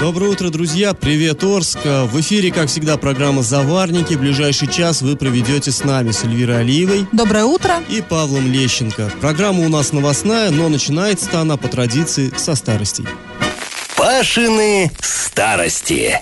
Доброе 0.00 0.30
утро, 0.30 0.50
друзья! 0.50 0.94
Привет, 0.94 1.42
Орск! 1.42 1.80
В 1.84 2.20
эфире, 2.20 2.52
как 2.52 2.68
всегда, 2.68 2.96
программа 2.96 3.42
«Заварники». 3.42 4.14
В 4.14 4.20
ближайший 4.20 4.68
час 4.68 5.02
вы 5.02 5.16
проведете 5.16 5.72
с 5.72 5.82
нами, 5.82 6.12
с 6.12 6.22
Эльвирой 6.22 6.60
Алиевой. 6.60 7.06
Доброе 7.10 7.44
утро! 7.44 7.82
И 7.88 8.00
Павлом 8.00 8.46
Лещенко. 8.46 9.10
Программа 9.20 9.66
у 9.66 9.68
нас 9.68 9.92
новостная, 9.92 10.50
но 10.50 10.68
начинается 10.68 11.40
она 11.40 11.56
по 11.56 11.66
традиции 11.66 12.32
со 12.36 12.54
старостей. 12.54 13.06
Пашины 13.96 14.92
старости. 15.00 16.20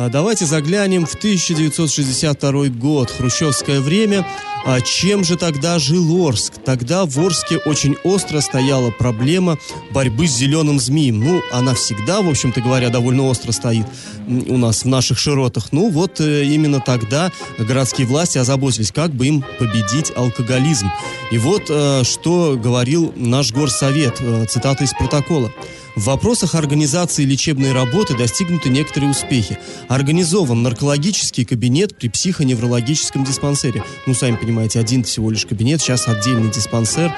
А 0.00 0.08
давайте 0.08 0.46
заглянем 0.46 1.06
в 1.06 1.14
1962 1.16 2.66
год, 2.66 3.10
хрущевское 3.10 3.80
время. 3.80 4.24
А 4.64 4.80
чем 4.80 5.24
же 5.24 5.36
тогда 5.36 5.80
жил 5.80 6.24
Орск? 6.24 6.52
Тогда 6.64 7.04
в 7.04 7.18
Орске 7.18 7.56
очень 7.58 7.96
остро 8.04 8.40
стояла 8.40 8.92
проблема 8.92 9.58
борьбы 9.90 10.28
с 10.28 10.36
зеленым 10.36 10.78
змеем. 10.78 11.18
Ну, 11.18 11.42
она 11.50 11.74
всегда, 11.74 12.22
в 12.22 12.28
общем-то 12.28 12.60
говоря, 12.60 12.90
довольно 12.90 13.24
остро 13.24 13.50
стоит 13.50 13.86
у 14.28 14.56
нас 14.56 14.84
в 14.84 14.86
наших 14.86 15.18
широтах. 15.18 15.72
Ну, 15.72 15.90
вот 15.90 16.20
э, 16.20 16.44
именно 16.44 16.78
тогда 16.78 17.32
городские 17.58 18.06
власти 18.06 18.38
озаботились, 18.38 18.92
как 18.92 19.10
бы 19.10 19.26
им 19.26 19.44
победить 19.58 20.12
алкоголизм. 20.14 20.92
И 21.32 21.38
вот 21.38 21.64
э, 21.70 22.04
что 22.04 22.56
говорил 22.56 23.12
наш 23.16 23.50
горсовет, 23.50 24.18
э, 24.20 24.46
цитата 24.48 24.84
из 24.84 24.92
протокола. 24.92 25.50
В 25.96 26.04
вопросах 26.04 26.54
организации 26.54 27.24
лечебной 27.24 27.72
работы 27.72 28.16
достигнуты 28.16 28.68
некоторые 28.68 29.10
успехи. 29.10 29.58
Организован 29.88 30.62
наркологический 30.62 31.44
кабинет 31.44 31.96
при 31.96 32.08
психоневрологическом 32.08 33.24
диспансере. 33.24 33.82
Ну, 34.06 34.14
сами 34.14 34.36
понимаете, 34.36 34.80
один 34.80 35.02
всего 35.02 35.30
лишь 35.30 35.46
кабинет, 35.46 35.80
сейчас 35.80 36.08
отдельный 36.08 36.50
диспансер. 36.50 37.12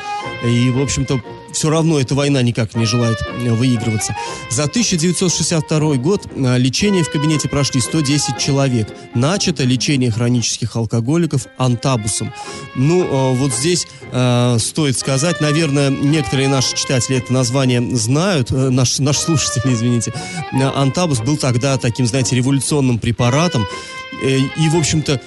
И, 0.44 0.70
в 0.70 0.80
общем-то, 0.80 1.20
все 1.52 1.70
равно 1.70 2.00
эта 2.00 2.14
война 2.14 2.42
никак 2.42 2.74
не 2.74 2.86
желает 2.86 3.18
э, 3.22 3.52
выигрываться. 3.52 4.16
За 4.50 4.64
1962 4.64 5.94
год 5.96 6.26
э, 6.34 6.58
лечение 6.58 7.04
в 7.04 7.10
кабинете 7.10 7.48
прошли 7.48 7.80
110 7.80 8.38
человек. 8.38 8.88
Начато 9.14 9.64
лечение 9.64 10.10
хронических 10.10 10.76
алкоголиков 10.76 11.46
антабусом. 11.58 12.32
Ну, 12.74 13.04
э, 13.04 13.34
вот 13.34 13.52
здесь 13.52 13.86
э, 14.12 14.56
стоит 14.58 14.98
сказать, 14.98 15.40
наверное, 15.40 15.90
некоторые 15.90 16.48
наши 16.48 16.76
читатели 16.76 17.18
это 17.18 17.32
название 17.32 17.80
знают, 17.96 18.50
э, 18.50 18.70
наш, 18.70 18.98
наш 18.98 19.18
слушатель, 19.18 19.62
извините. 19.72 20.12
Антабус 20.52 21.20
был 21.20 21.36
тогда 21.36 21.76
таким, 21.76 22.06
знаете, 22.06 22.36
революционным 22.36 22.98
препаратом. 22.98 23.66
И, 24.22 24.68
в 24.68 24.76
общем-то, 24.76 25.20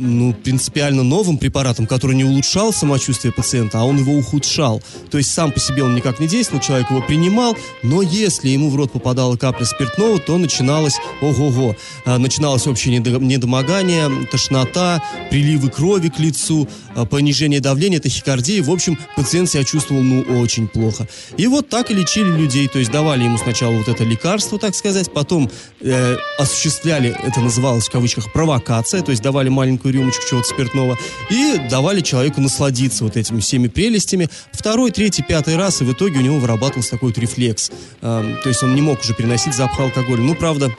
ну, 0.00 0.32
принципиально 0.32 1.02
новым 1.02 1.38
препаратом, 1.38 1.86
который 1.86 2.16
не 2.16 2.24
улучшал 2.24 2.72
самочувствие 2.72 3.32
пациента, 3.32 3.80
а 3.80 3.84
он 3.84 3.98
его 3.98 4.14
ухудшал. 4.14 4.82
То 5.10 5.18
есть 5.18 5.32
сам 5.32 5.52
по 5.52 5.60
себе 5.60 5.84
он 5.84 5.94
никак 5.94 6.20
не 6.20 6.26
действовал, 6.26 6.62
человек 6.62 6.90
его 6.90 7.02
принимал, 7.02 7.56
но 7.82 8.02
если 8.02 8.48
ему 8.48 8.70
в 8.70 8.76
рот 8.76 8.92
попадала 8.92 9.36
капля 9.36 9.64
спиртного, 9.64 10.18
то 10.18 10.38
начиналось, 10.38 10.94
ого-го, 11.20 11.76
а, 12.06 12.18
начиналось 12.18 12.66
общее 12.66 12.98
недомогание, 12.98 14.08
тошнота, 14.30 15.02
приливы 15.30 15.70
крови 15.70 16.08
к 16.08 16.18
лицу, 16.18 16.68
а, 16.94 17.04
понижение 17.04 17.60
давления, 17.60 18.00
тахикардия. 18.00 18.62
В 18.62 18.70
общем, 18.70 18.98
пациент 19.16 19.50
себя 19.50 19.64
чувствовал, 19.64 20.02
ну, 20.02 20.22
очень 20.40 20.66
плохо. 20.66 21.06
И 21.36 21.46
вот 21.46 21.68
так 21.68 21.90
и 21.90 21.94
лечили 21.94 22.30
людей, 22.30 22.68
то 22.68 22.78
есть 22.78 22.90
давали 22.90 23.24
ему 23.24 23.36
сначала 23.36 23.72
вот 23.74 23.88
это 23.88 24.04
лекарство, 24.04 24.58
так 24.58 24.74
сказать, 24.74 25.12
потом 25.12 25.50
э, 25.80 26.16
осуществляли, 26.38 27.14
это 27.22 27.40
называлось 27.40 27.88
в 27.88 27.90
кавычках, 27.90 28.32
провокация, 28.32 29.02
то 29.02 29.10
есть 29.10 29.22
давали 29.22 29.48
маленькую 29.48 29.89
маленькую 29.90 29.92
рюмочку 29.92 30.22
чего-то 30.28 30.48
спиртного 30.48 30.98
и 31.30 31.58
давали 31.68 32.00
человеку 32.00 32.40
насладиться 32.40 33.04
вот 33.04 33.16
этими 33.16 33.40
всеми 33.40 33.68
прелестями. 33.68 34.28
Второй, 34.52 34.90
третий, 34.90 35.22
пятый 35.22 35.56
раз, 35.56 35.80
и 35.82 35.84
в 35.84 35.92
итоге 35.92 36.18
у 36.18 36.22
него 36.22 36.38
вырабатывался 36.38 36.92
такой 36.92 37.10
вот 37.10 37.18
рефлекс. 37.18 37.70
Э, 38.02 38.36
то 38.42 38.48
есть 38.48 38.62
он 38.62 38.74
не 38.74 38.82
мог 38.82 39.00
уже 39.00 39.14
переносить 39.14 39.54
запах 39.54 39.80
алкоголя. 39.80 40.22
Ну, 40.22 40.34
правда, 40.34 40.70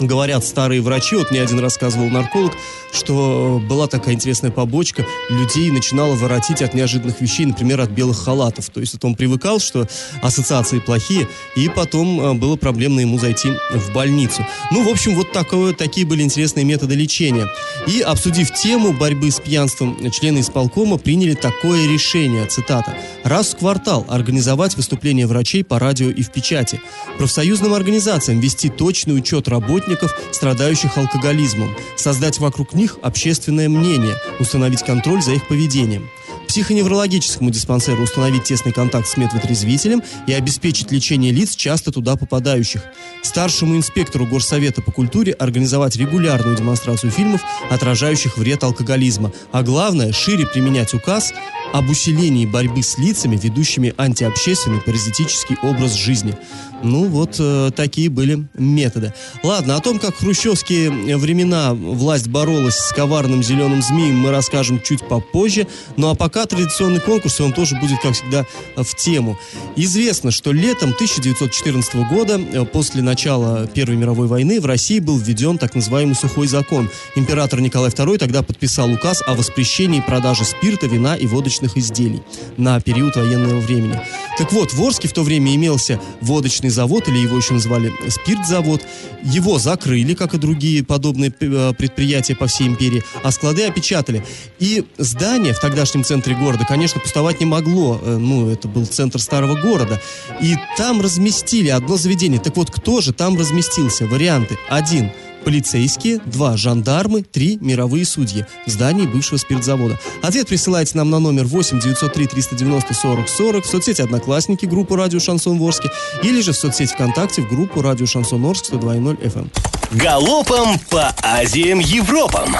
Говорят 0.00 0.44
старые 0.44 0.80
врачи, 0.80 1.16
вот 1.16 1.30
мне 1.30 1.42
один 1.42 1.60
рассказывал 1.60 2.08
нарколог, 2.08 2.52
что 2.92 3.62
была 3.68 3.86
такая 3.86 4.14
интересная 4.14 4.50
побочка, 4.50 5.06
людей 5.28 5.70
начинало 5.70 6.14
воротить 6.14 6.62
от 6.62 6.74
неожиданных 6.74 7.20
вещей, 7.20 7.46
например, 7.46 7.80
от 7.80 7.90
белых 7.90 8.18
халатов. 8.18 8.70
То 8.70 8.80
есть 8.80 8.94
вот 8.94 9.04
он 9.04 9.14
привыкал, 9.14 9.60
что 9.60 9.86
ассоциации 10.22 10.78
плохие, 10.78 11.28
и 11.56 11.68
потом 11.68 12.20
э, 12.20 12.32
было 12.34 12.56
проблемно 12.56 13.00
ему 13.00 13.18
зайти 13.18 13.50
в 13.70 13.92
больницу. 13.92 14.44
Ну, 14.70 14.82
в 14.82 14.88
общем, 14.88 15.14
вот 15.14 15.30
такое, 15.32 15.72
такие 15.72 16.06
были 16.06 16.22
интересные 16.22 16.64
методы 16.64 16.94
лечения. 16.94 17.48
И, 17.86 18.00
обсудив 18.00 18.52
тему 18.52 18.92
борьбы 18.92 19.30
с 19.30 19.40
пьянством, 19.40 20.10
члены 20.10 20.40
исполкома 20.40 20.98
приняли 20.98 21.34
такое 21.34 21.86
решение, 21.86 22.46
цитата, 22.46 22.96
«раз 23.24 23.54
в 23.54 23.58
квартал 23.58 24.04
организовать 24.08 24.76
выступления 24.76 25.26
врачей 25.26 25.62
по 25.62 25.78
радио 25.78 26.10
и 26.10 26.22
в 26.22 26.32
печати, 26.32 26.80
профсоюзным 27.18 27.74
организациям 27.74 28.40
вести 28.40 28.68
точный 28.68 29.16
учет 29.16 29.48
работников 29.48 29.81
работников, 29.82 30.14
страдающих 30.32 30.96
алкоголизмом, 30.96 31.74
создать 31.96 32.38
вокруг 32.38 32.74
них 32.74 32.98
общественное 33.02 33.68
мнение, 33.68 34.16
установить 34.38 34.82
контроль 34.82 35.22
за 35.22 35.32
их 35.32 35.48
поведением 35.48 36.08
психоневрологическому 36.52 37.50
диспансеру 37.50 38.02
установить 38.02 38.44
тесный 38.44 38.72
контакт 38.72 39.08
с 39.08 39.16
медвотрезвителем 39.16 40.02
и 40.26 40.34
обеспечить 40.34 40.92
лечение 40.92 41.32
лиц, 41.32 41.56
часто 41.56 41.92
туда 41.92 42.16
попадающих. 42.16 42.82
Старшему 43.22 43.74
инспектору 43.74 44.26
Горсовета 44.26 44.82
по 44.82 44.92
культуре 44.92 45.32
организовать 45.32 45.96
регулярную 45.96 46.54
демонстрацию 46.54 47.10
фильмов, 47.10 47.40
отражающих 47.70 48.36
вред 48.36 48.64
алкоголизма. 48.64 49.32
А 49.50 49.62
главное, 49.62 50.12
шире 50.12 50.46
применять 50.46 50.92
указ 50.92 51.32
об 51.72 51.90
усилении 51.90 52.46
борьбы 52.46 52.82
с 52.82 52.98
лицами, 52.98 53.36
ведущими 53.36 53.94
антиобщественный 53.96 54.80
паразитический 54.80 55.56
образ 55.62 55.94
жизни. 55.94 56.36
Ну, 56.82 57.06
вот 57.06 57.36
э, 57.38 57.70
такие 57.74 58.08
были 58.08 58.44
методы. 58.54 59.14
Ладно, 59.42 59.76
о 59.76 59.80
том, 59.80 59.98
как 60.00 60.16
в 60.16 60.18
хрущевские 60.18 60.90
времена 61.16 61.74
власть 61.74 62.26
боролась 62.26 62.76
с 62.76 62.92
коварным 62.92 63.42
зеленым 63.42 63.82
змеем, 63.82 64.16
мы 64.16 64.30
расскажем 64.30 64.80
чуть 64.82 65.06
попозже. 65.06 65.68
Ну, 65.96 66.10
а 66.10 66.14
пока 66.14 66.44
традиционный 66.44 67.00
конкурс, 67.00 67.40
он 67.40 67.52
тоже 67.52 67.76
будет, 67.76 68.00
как 68.00 68.14
всегда, 68.14 68.46
в 68.76 68.96
тему. 68.96 69.38
Известно, 69.76 70.32
что 70.32 70.50
летом 70.50 70.90
1914 70.90 71.94
года, 72.08 72.40
э, 72.40 72.64
после 72.64 73.02
начала 73.02 73.66
Первой 73.68 73.96
мировой 73.96 74.26
войны, 74.26 74.60
в 74.60 74.66
России 74.66 74.98
был 74.98 75.18
введен 75.18 75.58
так 75.58 75.76
называемый 75.76 76.16
сухой 76.16 76.48
закон. 76.48 76.90
Император 77.14 77.60
Николай 77.60 77.90
II 77.90 78.18
тогда 78.18 78.42
подписал 78.42 78.90
указ 78.90 79.22
о 79.24 79.34
воспрещении 79.34 80.00
продажи 80.00 80.44
спирта, 80.44 80.86
вина 80.86 81.14
и 81.14 81.26
водочных 81.28 81.61
водочных 81.62 81.76
изделий 81.76 82.22
на 82.56 82.80
период 82.80 83.16
военного 83.16 83.60
времени. 83.60 84.00
Так 84.38 84.52
вот, 84.52 84.72
в 84.72 84.82
Орске 84.82 85.08
в 85.08 85.12
то 85.12 85.22
время 85.22 85.54
имелся 85.54 86.00
водочный 86.20 86.70
завод, 86.70 87.08
или 87.08 87.18
его 87.18 87.36
еще 87.36 87.54
называли 87.54 87.92
спиртзавод. 88.08 88.82
Его 89.22 89.58
закрыли, 89.58 90.14
как 90.14 90.34
и 90.34 90.38
другие 90.38 90.82
подобные 90.84 91.32
э, 91.40 91.72
предприятия 91.78 92.34
по 92.34 92.46
всей 92.46 92.66
империи, 92.66 93.02
а 93.22 93.30
склады 93.30 93.64
опечатали. 93.64 94.24
И 94.58 94.84
здание 94.98 95.52
в 95.52 95.60
тогдашнем 95.60 96.04
центре 96.04 96.34
города, 96.34 96.64
конечно, 96.66 97.00
пустовать 97.00 97.40
не 97.40 97.46
могло. 97.46 98.00
Э, 98.02 98.16
ну, 98.16 98.48
это 98.48 98.68
был 98.68 98.86
центр 98.86 99.20
старого 99.20 99.54
города. 99.60 100.00
И 100.40 100.56
там 100.76 101.00
разместили 101.00 101.68
одно 101.68 101.96
заведение. 101.96 102.40
Так 102.40 102.56
вот, 102.56 102.70
кто 102.70 103.00
же 103.00 103.12
там 103.12 103.38
разместился? 103.38 104.06
Варианты. 104.06 104.58
Один– 104.68 105.10
полицейские, 105.42 106.20
два 106.24 106.56
жандармы, 106.56 107.22
три 107.22 107.58
мировые 107.60 108.04
судьи 108.04 108.46
в 108.66 108.70
здании 108.70 109.06
бывшего 109.06 109.38
спиртзавода. 109.38 109.98
Ответ 110.22 110.48
присылайте 110.48 110.96
нам 110.96 111.10
на 111.10 111.18
номер 111.18 111.44
8 111.44 111.80
903 111.80 112.26
390 112.26 112.94
40 112.94 113.28
40 113.28 113.64
в 113.64 113.68
соцсети 113.68 114.02
Одноклассники, 114.02 114.66
группу 114.66 114.96
Радио 114.96 115.20
Шансон 115.20 115.58
Ворске 115.58 115.90
или 116.22 116.40
же 116.40 116.52
в 116.52 116.56
соцсети 116.56 116.92
ВКонтакте 116.94 117.42
в 117.42 117.48
группу 117.48 117.82
Радио 117.82 118.06
Шансон 118.06 118.44
Орск 118.44 118.72
102.0 118.72 119.20
FM. 119.20 119.48
Галопом 119.92 120.78
по 120.90 121.14
Азиям 121.22 121.78
Европам! 121.78 122.56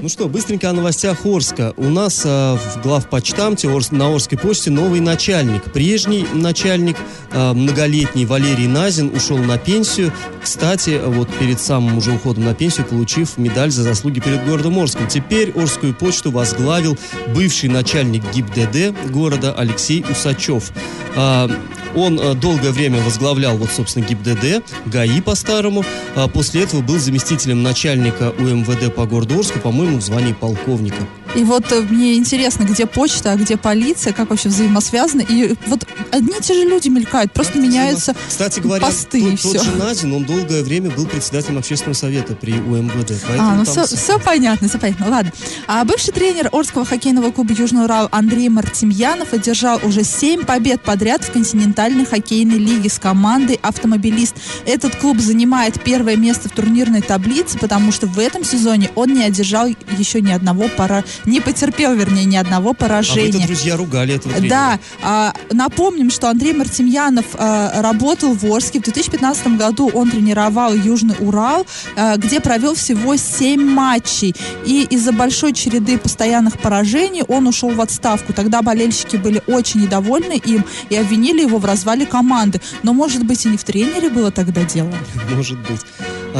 Ну 0.00 0.08
что, 0.08 0.28
быстренько 0.28 0.70
о 0.70 0.72
новостях 0.72 1.26
Орска. 1.26 1.74
У 1.76 1.88
нас 1.88 2.22
э, 2.24 2.28
в 2.28 2.82
главпочтамте 2.84 3.68
Орс, 3.68 3.90
на 3.90 4.14
Орской 4.14 4.38
почте 4.38 4.70
новый 4.70 5.00
начальник. 5.00 5.64
Прежний 5.72 6.24
начальник, 6.32 6.96
э, 7.32 7.52
многолетний 7.52 8.24
Валерий 8.24 8.68
Назин, 8.68 9.12
ушел 9.12 9.38
на 9.38 9.58
пенсию. 9.58 10.12
Кстати, 10.40 11.00
вот 11.04 11.28
перед 11.40 11.60
самым 11.60 11.98
уже 11.98 12.12
уходом 12.12 12.44
на 12.44 12.54
пенсию, 12.54 12.86
получив 12.86 13.38
медаль 13.38 13.72
за 13.72 13.82
заслуги 13.82 14.20
перед 14.20 14.46
городом 14.46 14.78
Орском. 14.78 15.08
Теперь 15.08 15.50
Орскую 15.50 15.92
почту 15.92 16.30
возглавил 16.30 16.96
бывший 17.34 17.68
начальник 17.68 18.22
ГИБДД 18.32 19.10
города 19.10 19.52
Алексей 19.52 20.04
Усачев. 20.08 20.70
Э, 21.16 21.48
он 21.94 22.18
э, 22.18 22.34
долгое 22.34 22.70
время 22.70 23.00
возглавлял, 23.02 23.56
вот, 23.56 23.70
собственно, 23.70 24.04
ГИБДД, 24.04 24.62
ГАИ 24.86 25.20
по-старому. 25.20 25.84
А 26.14 26.28
после 26.28 26.62
этого 26.62 26.80
был 26.80 26.98
заместителем 26.98 27.62
начальника 27.62 28.32
УМВД 28.38 28.94
по 28.94 29.06
городу 29.06 29.38
Орску, 29.38 29.58
по-моему, 29.58 29.98
в 29.98 30.02
звании 30.02 30.32
полковника. 30.32 31.02
И 31.38 31.44
вот 31.44 31.70
э, 31.70 31.82
мне 31.82 32.14
интересно, 32.16 32.64
где 32.64 32.84
почта, 32.84 33.32
а 33.32 33.36
где 33.36 33.56
полиция, 33.56 34.12
как 34.12 34.30
вообще 34.30 34.48
взаимосвязаны. 34.48 35.24
И 35.28 35.54
вот 35.66 35.86
одни 36.10 36.32
и 36.36 36.42
те 36.42 36.54
же 36.54 36.64
люди 36.64 36.88
мелькают, 36.88 37.32
просто 37.32 37.58
меняются 37.60 38.14
Кстати 38.28 38.58
говоря, 38.58 38.84
посты 38.84 39.20
тот, 39.20 39.32
и 39.32 39.36
тот 39.36 39.56
все. 39.56 39.62
же 39.62 39.76
Назин, 39.76 40.12
он 40.14 40.24
долгое 40.24 40.64
время 40.64 40.90
был 40.90 41.06
председателем 41.06 41.58
общественного 41.58 41.94
совета 41.94 42.34
при 42.34 42.54
УМВД. 42.54 43.12
А, 43.38 43.54
ну 43.54 43.64
все, 43.64 43.86
с- 43.86 43.92
все 43.94 44.18
понятно, 44.18 44.68
все 44.68 44.78
понятно. 44.78 45.08
Ладно. 45.08 45.32
А 45.68 45.84
бывший 45.84 46.12
тренер 46.12 46.48
Орского 46.52 46.84
хоккейного 46.84 47.30
клуба 47.30 47.52
Южный 47.52 47.84
Урал 47.84 48.08
Андрей 48.10 48.48
Мартемьянов 48.48 49.32
одержал 49.32 49.80
уже 49.84 50.02
7 50.02 50.44
побед 50.44 50.82
подряд 50.82 51.22
в 51.22 51.30
континентальной 51.30 52.04
хоккейной 52.04 52.58
лиге 52.58 52.90
с 52.90 52.98
командой 52.98 53.60
«Автомобилист». 53.62 54.34
Этот 54.66 54.96
клуб 54.96 55.20
занимает 55.20 55.80
первое 55.82 56.16
место 56.16 56.48
в 56.48 56.52
турнирной 56.52 57.02
таблице, 57.02 57.58
потому 57.58 57.92
что 57.92 58.08
в 58.08 58.18
этом 58.18 58.44
сезоне 58.44 58.90
он 58.96 59.14
не 59.14 59.22
одержал 59.22 59.68
еще 59.96 60.20
ни 60.20 60.32
одного 60.32 60.68
пора... 60.76 61.04
не 61.28 61.40
потерпел, 61.40 61.94
вернее, 61.94 62.24
ни 62.24 62.36
одного 62.36 62.70
А 62.70 62.74
поражения. 62.74 63.32
вы-то, 63.32 63.46
друзья, 63.46 63.76
ругали 63.76 64.14
этого 64.14 64.34
тренера. 64.34 64.50
Да, 64.50 64.78
а, 65.02 65.32
напомним, 65.52 66.10
что 66.10 66.28
Андрей 66.28 66.52
Мартемьянов 66.54 67.26
а, 67.34 67.82
работал 67.82 68.34
в 68.34 68.44
Орске. 68.46 68.80
В 68.80 68.82
2015 68.84 69.56
году 69.58 69.90
он 69.92 70.10
тренировал 70.10 70.74
Южный 70.74 71.16
Урал, 71.20 71.66
а, 71.96 72.16
где 72.16 72.40
провел 72.40 72.74
всего 72.74 73.16
7 73.16 73.62
матчей. 73.62 74.34
И 74.64 74.86
из-за 74.90 75.12
большой 75.12 75.52
череды 75.52 75.98
постоянных 75.98 76.58
поражений 76.58 77.22
он 77.28 77.46
ушел 77.46 77.70
в 77.70 77.80
отставку. 77.80 78.32
Тогда 78.32 78.62
болельщики 78.62 79.16
были 79.16 79.42
очень 79.46 79.82
недовольны 79.82 80.40
им 80.44 80.64
и 80.90 80.96
обвинили 80.96 81.42
его 81.42 81.58
в 81.58 81.64
развале 81.64 82.06
команды. 82.06 82.60
Но, 82.82 82.92
может 82.92 83.24
быть, 83.24 83.44
и 83.46 83.48
не 83.48 83.56
в 83.56 83.64
тренере 83.64 84.10
было 84.10 84.30
тогда 84.30 84.62
дело. 84.64 84.92
Может 85.36 85.58
быть. 85.60 85.80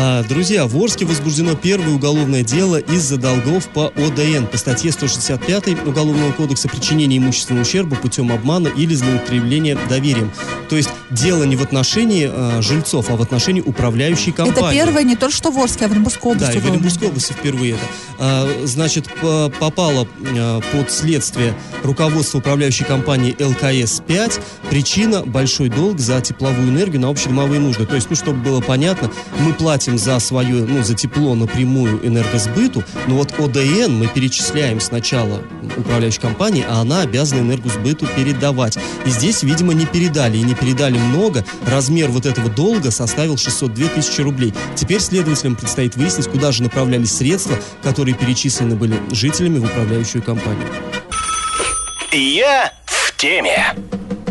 А, 0.01 0.23
друзья, 0.23 0.65
в 0.69 0.77
Орске 0.77 1.05
возбуждено 1.07 1.57
первое 1.57 1.93
уголовное 1.93 2.45
дело 2.45 2.77
из-за 2.77 3.17
долгов 3.17 3.67
по 3.71 3.89
ОДН 3.97 4.45
по 4.49 4.57
статье 4.57 4.93
165 4.93 5.85
Уголовного 5.87 6.31
кодекса 6.31 6.69
причинения 6.69 7.19
имущественного 7.19 7.63
ущерба 7.65 7.97
путем 7.97 8.31
обмана 8.31 8.69
или 8.69 8.95
злоупотребления 8.95 9.77
доверием. 9.89 10.31
То 10.69 10.77
есть 10.77 10.91
дело 11.11 11.43
не 11.43 11.57
в 11.57 11.63
отношении 11.65 12.31
а, 12.31 12.63
жильцов, 12.63 13.11
а 13.11 13.17
в 13.17 13.23
отношении 13.23 13.61
управляющей 13.61 14.31
компании. 14.31 14.79
Это 14.79 14.87
первое 14.87 15.03
не 15.03 15.17
то, 15.17 15.31
что 15.31 15.51
в 15.51 15.59
Орске, 15.59 15.87
а 15.87 15.89
в 15.89 15.91
Оренбургской 15.91 16.31
области. 16.31 16.53
Да, 16.53 16.59
и 16.59 16.63
в 16.63 16.67
Оренбургской 16.71 17.09
области 17.09 17.33
впервые 17.33 17.73
это. 17.73 17.83
А, 18.21 18.49
Значит, 18.67 19.13
по- 19.21 19.51
попало 19.59 20.07
а, 20.37 20.61
под 20.61 20.93
следствие 20.93 21.55
руководство 21.83 22.39
управляющей 22.39 22.85
компании 22.85 23.35
ЛКС-5. 23.37 24.41
Причина– 24.71 25.23
большой 25.27 25.71
долг 25.71 25.99
за 25.99 26.21
тепловую 26.21 26.69
энергию 26.69 27.01
на 27.01 27.09
общедомовые 27.09 27.61
нужды. 27.61 27.85
То 27.85 27.97
есть, 27.97 28.09
ну, 28.11 28.15
чтобы 28.15 28.39
было 28.39 28.61
понятно, 28.61 29.11
мы 29.41 29.53
платим 29.55 29.88
за 29.97 30.19
свое, 30.19 30.65
ну, 30.65 30.83
за 30.83 30.95
тепло 30.95 31.35
напрямую 31.35 32.07
энергосбыту, 32.07 32.85
но 33.07 33.15
вот 33.15 33.39
ОДН 33.39 33.93
мы 33.93 34.09
перечисляем 34.09 34.81
сначала 34.81 35.41
управляющей 35.77 36.21
компании, 36.21 36.65
а 36.69 36.81
она 36.81 37.03
обязана 37.03 37.41
энергосбыту 37.41 38.07
передавать. 38.17 38.77
И 39.07 39.11
здесь, 39.11 39.43
видимо, 39.43 39.73
не 39.73 39.87
передали, 39.87 40.37
и 40.37 40.43
не 40.43 40.55
передали 40.55 40.99
много. 40.99 41.45
Размер 41.67 42.09
вот 42.09 42.27
этого 42.27 42.51
долга 42.51 42.91
составил 42.91 43.39
602 43.39 43.89
тысячи 43.89 44.21
рублей. 44.21 44.53
Теперь 44.75 45.01
следователям 45.01 45.57
предстоит 45.57 45.97
выяснить, 45.97 46.29
куда 46.29 46.53
же 46.53 46.63
направлялись 46.63 47.13
средства, 47.13 47.57
которые 47.83 48.15
перечислены 48.15 48.77
были 48.77 49.01
жителями 49.13 49.59
в 49.59 49.65
управляющую 49.65 50.23
компанию. 50.23 50.67
Я 52.13 52.73
в 52.87 53.17
теме. 53.17 53.75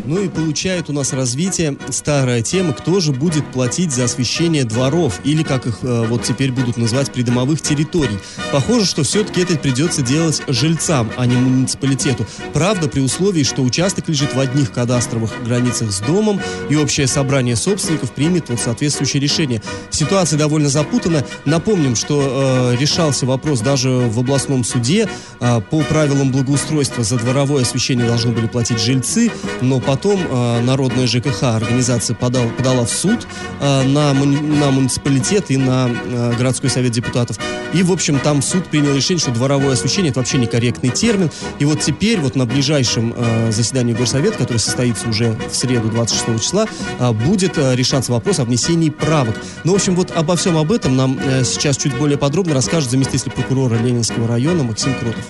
Ну 0.08 0.24
и 0.24 0.30
получает 0.30 0.90
у 0.90 0.94
нас 0.94 1.12
развитие 1.12 1.78
старая 1.90 2.42
тема, 2.42 2.72
кто 2.72 3.02
же 3.02 3.12
будет 3.12 3.46
платить 3.52 3.92
за 3.92 4.06
освещение 4.06 4.64
дворов, 4.64 5.20
или 5.26 5.44
как 5.44 5.68
их 5.68 5.80
э, 5.82 6.06
вот 6.08 6.24
теперь 6.24 6.54
будут 6.54 6.78
называть 6.78 7.12
придомовых 7.12 7.62
территорий. 7.62 8.18
Похоже, 8.54 8.86
что 8.86 9.04
все-таки 9.04 9.42
это 9.42 9.58
придется 9.58 10.02
делать 10.02 10.42
жильцам, 10.48 11.12
а 11.18 11.26
не 11.26 11.36
муниципалитету. 11.36 12.26
Правда, 12.54 12.88
при 12.88 13.02
условии, 13.02 13.44
что 13.44 13.64
участок 13.64 14.08
лежит 14.08 14.34
в 14.34 14.40
одних 14.40 14.72
кадастровых 14.72 15.44
границах 15.44 15.92
с 15.92 16.00
домом, 16.00 16.40
и 16.70 16.78
общее 16.78 17.06
собрание 17.08 17.58
собственников 17.58 18.14
примет 18.14 18.48
вот 18.48 18.62
соответствующее 18.62 19.22
решение. 19.22 19.62
Ситуация 19.90 20.40
довольно 20.40 20.70
запутана. 20.70 21.26
Напомним, 21.44 21.98
что 21.98 22.74
э, 22.74 22.78
решался 22.80 23.26
вопрос 23.26 23.60
даже 23.60 23.90
в 23.90 24.20
областном 24.20 24.64
суде. 24.64 25.10
Э, 25.42 25.60
по 25.60 25.82
правилам 25.82 26.32
благоустройства 26.32 27.04
за 27.04 27.18
дворовое 27.18 27.64
освещение 27.64 28.08
должны 28.08 28.32
были 28.32 28.48
платить 28.48 28.80
жильцы, 28.80 29.34
но 29.60 29.82
потом 29.82 29.97
э, 30.06 30.62
Народная 30.62 31.08
ЖКХ 31.08 31.44
организация 31.44 32.16
подал, 32.16 32.48
подала 32.58 32.86
в 32.86 32.90
суд 32.90 33.28
э, 33.60 33.84
на, 33.84 34.14
муни- 34.14 34.42
на 34.42 34.72
муниципалитет 34.72 35.52
и 35.52 35.58
на 35.58 35.90
э, 35.90 36.34
городской 36.38 36.70
совет 36.70 36.92
депутатов. 36.92 37.38
И, 37.74 37.84
в 37.84 37.92
общем, 37.92 38.20
там 38.20 38.42
суд 38.42 38.66
принял 38.68 38.96
решение, 38.96 39.20
что 39.22 39.32
дворовое 39.32 39.74
освещение 39.74 40.12
это 40.12 40.20
вообще 40.20 40.38
некорректный 40.38 40.90
термин. 40.90 41.30
И 41.60 41.66
вот 41.66 41.82
теперь, 41.82 42.20
вот 42.20 42.36
на 42.36 42.46
ближайшем 42.46 43.14
э, 43.16 43.52
заседании 43.52 43.94
Горсовета, 43.94 44.38
которое 44.38 44.60
состоится 44.60 45.08
уже 45.10 45.38
в 45.50 45.56
среду 45.56 45.90
26 45.90 46.42
числа, 46.42 46.66
э, 47.00 47.12
будет 47.12 47.58
э, 47.58 47.76
решаться 47.76 48.12
вопрос 48.12 48.40
о 48.40 48.46
внесении 48.46 48.90
правок. 48.90 49.36
Ну, 49.64 49.74
в 49.74 49.76
общем, 49.76 49.96
вот 49.96 50.12
обо 50.16 50.36
всем 50.36 50.58
об 50.58 50.72
этом 50.72 50.96
нам 50.96 51.20
э, 51.20 51.44
сейчас 51.44 51.78
чуть 51.78 51.96
более 51.96 52.18
подробно 52.18 52.54
расскажет 52.54 52.90
заместитель 52.90 53.32
прокурора 53.32 53.76
Ленинского 53.76 54.28
района 54.28 54.64
Максим 54.64 54.94
Кротов. 54.94 55.24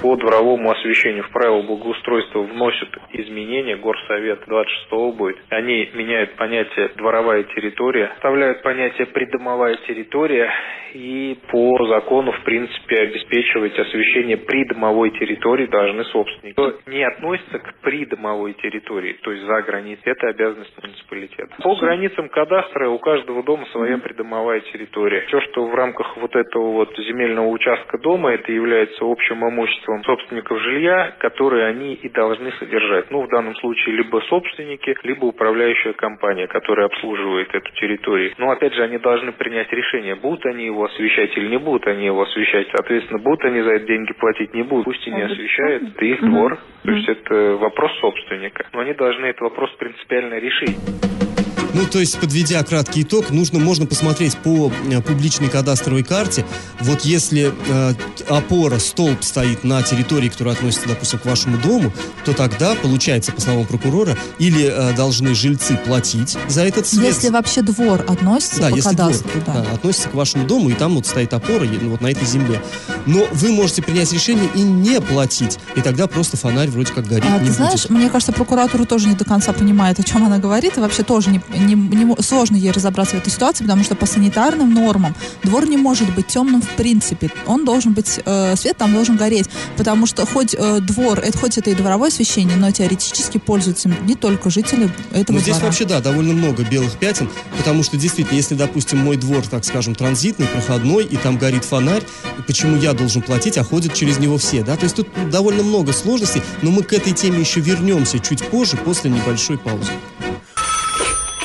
По 0.00 0.16
дворовому 0.16 0.70
освещению 0.70 1.24
в 1.24 1.30
правила 1.30 1.60
благоустройства 1.60 2.40
вносят 2.40 2.88
изменения, 3.12 3.76
горсовет 3.76 4.40
26 4.46 5.16
будет. 5.16 5.36
Они 5.50 5.90
меняют 5.92 6.36
понятие 6.36 6.88
дворовая 6.96 7.42
территория, 7.42 8.06
оставляют 8.16 8.62
понятие 8.62 9.06
придомовая 9.08 9.76
территория 9.86 10.50
и 10.94 11.38
по 11.50 11.86
закону, 11.86 12.32
в 12.32 12.42
принципе, 12.44 12.96
обеспечивать 12.96 13.78
освещение 13.78 14.38
придомовой 14.38 15.10
территории 15.10 15.66
должны 15.66 16.04
собственники. 16.04 16.54
Что 16.54 16.78
не 16.86 17.04
относится 17.04 17.58
к 17.58 17.80
придомовой 17.82 18.54
территории, 18.54 19.12
то 19.22 19.32
есть 19.32 19.44
за 19.44 19.62
границей, 19.62 20.02
это 20.04 20.28
обязанность 20.28 20.72
муниципалитета. 20.82 21.56
По 21.62 21.76
границам 21.76 22.28
кадастра 22.30 22.88
у 22.88 22.98
каждого 22.98 23.42
дома 23.42 23.66
своя 23.72 23.98
придомовая 23.98 24.60
территория. 24.60 25.22
Все, 25.28 25.40
что 25.42 25.66
в 25.66 25.74
рамках 25.74 26.16
вот 26.16 26.34
этого 26.34 26.72
вот 26.72 26.96
земельного 26.96 27.48
участка 27.48 27.98
дома, 27.98 28.32
это 28.32 28.50
является 28.50 29.04
общим 29.04 29.46
имуществом 29.46 29.89
собственников 30.04 30.60
жилья, 30.60 31.14
которые 31.18 31.66
они 31.66 31.94
и 31.94 32.08
должны 32.08 32.52
содержать. 32.52 33.10
Ну, 33.10 33.22
в 33.22 33.28
данном 33.28 33.54
случае 33.56 33.96
либо 33.96 34.20
собственники, 34.28 34.96
либо 35.02 35.26
управляющая 35.26 35.92
компания, 35.92 36.46
которая 36.46 36.86
обслуживает 36.86 37.54
эту 37.54 37.70
территорию. 37.72 38.32
Но, 38.38 38.50
опять 38.50 38.74
же, 38.74 38.82
они 38.82 38.98
должны 38.98 39.32
принять 39.32 39.70
решение, 39.72 40.14
будут 40.14 40.46
они 40.46 40.64
его 40.64 40.84
освещать 40.84 41.36
или 41.36 41.48
не 41.48 41.58
будут 41.58 41.86
они 41.86 42.06
его 42.06 42.22
освещать. 42.22 42.68
Соответственно, 42.72 43.18
будут 43.18 43.44
они 43.44 43.60
за 43.60 43.70
это 43.72 43.86
деньги 43.86 44.12
платить, 44.12 44.54
не 44.54 44.62
будут. 44.62 44.84
Пусть 44.84 45.06
и 45.06 45.10
не 45.10 45.22
освещают, 45.22 45.82
это 45.94 46.04
их 46.04 46.20
двор. 46.20 46.58
То 46.84 46.90
есть 46.90 47.08
это 47.08 47.56
вопрос 47.56 47.92
собственника. 48.00 48.66
Но 48.72 48.80
они 48.80 48.94
должны 48.94 49.26
этот 49.26 49.42
вопрос 49.42 49.70
принципиально 49.78 50.38
решить. 50.38 51.29
Ну, 51.74 51.86
то 51.86 52.00
есть, 52.00 52.18
подведя 52.18 52.62
краткий 52.62 53.02
итог, 53.02 53.30
нужно, 53.30 53.58
можно 53.58 53.86
посмотреть 53.86 54.36
по 54.36 54.72
э, 54.90 55.00
публичной 55.00 55.48
кадастровой 55.48 56.02
карте. 56.02 56.44
Вот 56.80 57.02
если 57.02 57.52
э, 57.68 57.94
опора, 58.28 58.78
столб 58.78 59.22
стоит 59.22 59.64
на 59.64 59.82
территории, 59.82 60.28
которая 60.28 60.54
относится, 60.54 60.88
допустим, 60.88 61.18
к 61.18 61.24
вашему 61.24 61.58
дому, 61.58 61.92
то 62.24 62.32
тогда, 62.32 62.74
получается, 62.74 63.32
по 63.32 63.40
словам 63.40 63.66
прокурора, 63.66 64.16
или 64.38 64.64
э, 64.64 64.94
должны 64.96 65.34
жильцы 65.34 65.76
платить 65.76 66.36
за 66.48 66.62
этот 66.62 66.86
свет. 66.86 67.14
Если 67.14 67.28
вообще 67.28 67.62
двор 67.62 68.04
относится 68.08 68.60
да, 68.60 68.70
по 68.70 68.74
если 68.76 68.90
кадастру, 68.90 69.40
двор 69.40 69.44
да. 69.46 69.62
да, 69.62 69.72
относится 69.72 70.08
к 70.08 70.14
вашему 70.14 70.46
дому, 70.46 70.70
и 70.70 70.74
там 70.74 70.94
вот 70.94 71.06
стоит 71.06 71.32
опора 71.32 71.64
ну, 71.64 71.90
вот 71.90 72.00
на 72.00 72.08
этой 72.08 72.26
земле. 72.26 72.62
Но 73.06 73.26
вы 73.32 73.52
можете 73.52 73.82
принять 73.82 74.12
решение 74.12 74.48
и 74.54 74.62
не 74.62 75.00
платить, 75.00 75.58
и 75.76 75.80
тогда 75.80 76.06
просто 76.06 76.36
фонарь 76.36 76.68
вроде 76.68 76.92
как 76.92 77.06
горит 77.06 77.24
А, 77.28 77.38
ты 77.38 77.50
знаешь, 77.50 77.82
будет. 77.82 77.90
мне 77.90 78.08
кажется, 78.10 78.32
прокуратура 78.32 78.84
тоже 78.84 79.08
не 79.08 79.14
до 79.14 79.24
конца 79.24 79.52
понимает, 79.52 79.98
о 79.98 80.02
чем 80.02 80.24
она 80.24 80.38
говорит, 80.38 80.76
и 80.76 80.80
вообще 80.80 81.02
тоже 81.02 81.30
не, 81.30 81.40
не- 81.60 81.74
не 81.74 82.22
сложно 82.22 82.56
ей 82.56 82.70
разобраться 82.70 83.16
в 83.16 83.18
этой 83.20 83.30
ситуации, 83.30 83.64
потому 83.64 83.84
что 83.84 83.94
по 83.94 84.06
санитарным 84.06 84.72
нормам 84.72 85.14
двор 85.42 85.68
не 85.68 85.76
может 85.76 86.12
быть 86.14 86.26
темным 86.26 86.62
в 86.62 86.68
принципе. 86.70 87.30
Он 87.46 87.64
должен 87.64 87.92
быть, 87.92 88.20
э, 88.24 88.56
свет 88.56 88.76
там 88.76 88.92
должен 88.92 89.16
гореть, 89.16 89.48
потому 89.76 90.06
что 90.06 90.26
хоть 90.26 90.54
э, 90.58 90.80
двор, 90.80 91.18
это 91.20 91.36
хоть 91.38 91.58
это 91.58 91.70
и 91.70 91.74
дворовое 91.74 92.08
освещение, 92.08 92.56
но 92.56 92.70
теоретически 92.70 93.38
пользуются 93.38 93.88
не 94.06 94.14
только 94.14 94.50
жители 94.50 94.90
этого 95.12 95.36
Ну, 95.36 95.42
здесь 95.42 95.54
двора. 95.54 95.66
вообще, 95.66 95.84
да, 95.84 96.00
довольно 96.00 96.32
много 96.34 96.62
белых 96.64 96.92
пятен, 96.98 97.28
потому 97.56 97.82
что, 97.82 97.96
действительно, 97.96 98.36
если, 98.36 98.54
допустим, 98.54 98.98
мой 98.98 99.16
двор, 99.16 99.46
так 99.46 99.64
скажем, 99.64 99.94
транзитный, 99.94 100.46
проходной, 100.46 101.04
и 101.04 101.16
там 101.16 101.36
горит 101.38 101.64
фонарь, 101.64 102.02
почему 102.46 102.76
я 102.76 102.92
должен 102.92 103.22
платить, 103.22 103.58
а 103.58 103.64
ходят 103.64 103.94
через 103.94 104.18
него 104.18 104.38
все, 104.38 104.62
да? 104.62 104.76
То 104.76 104.84
есть 104.84 104.96
тут 104.96 105.08
довольно 105.30 105.62
много 105.62 105.92
сложностей, 105.92 106.42
но 106.62 106.70
мы 106.70 106.82
к 106.82 106.92
этой 106.92 107.12
теме 107.12 107.40
еще 107.40 107.60
вернемся 107.60 108.18
чуть 108.18 108.44
позже, 108.46 108.76
после 108.76 109.10
небольшой 109.10 109.58
паузы. 109.58 109.90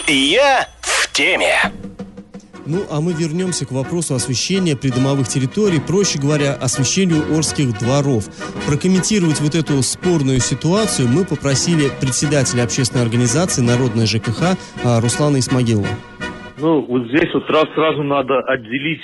Я 0.08 0.68
в 0.82 1.12
теме. 1.14 1.56
Ну, 2.68 2.84
а 2.92 3.02
мы 3.02 3.14
вернемся 3.14 3.66
к 3.66 3.72
вопросу 3.72 4.14
освещения 4.14 4.76
придомовых 4.76 5.28
территорий, 5.28 5.80
проще 5.80 6.20
говоря, 6.20 6.54
освещению 6.54 7.36
Орских 7.36 7.78
дворов. 7.80 8.26
Прокомментировать 8.68 9.40
вот 9.42 9.56
эту 9.56 9.82
спорную 9.82 10.40
ситуацию 10.40 11.08
мы 11.08 11.26
попросили 11.26 11.90
председателя 12.00 12.64
общественной 12.64 13.04
организации 13.04 13.62
«Народная 13.62 14.06
ЖКХ» 14.06 14.58
Руслана 14.84 15.40
Исмагилова. 15.40 15.88
Ну, 16.58 16.86
вот 16.86 17.08
здесь 17.08 17.34
вот 17.34 17.50
раз 17.50 17.66
сразу 17.74 18.04
надо 18.04 18.42
отделить, 18.42 19.02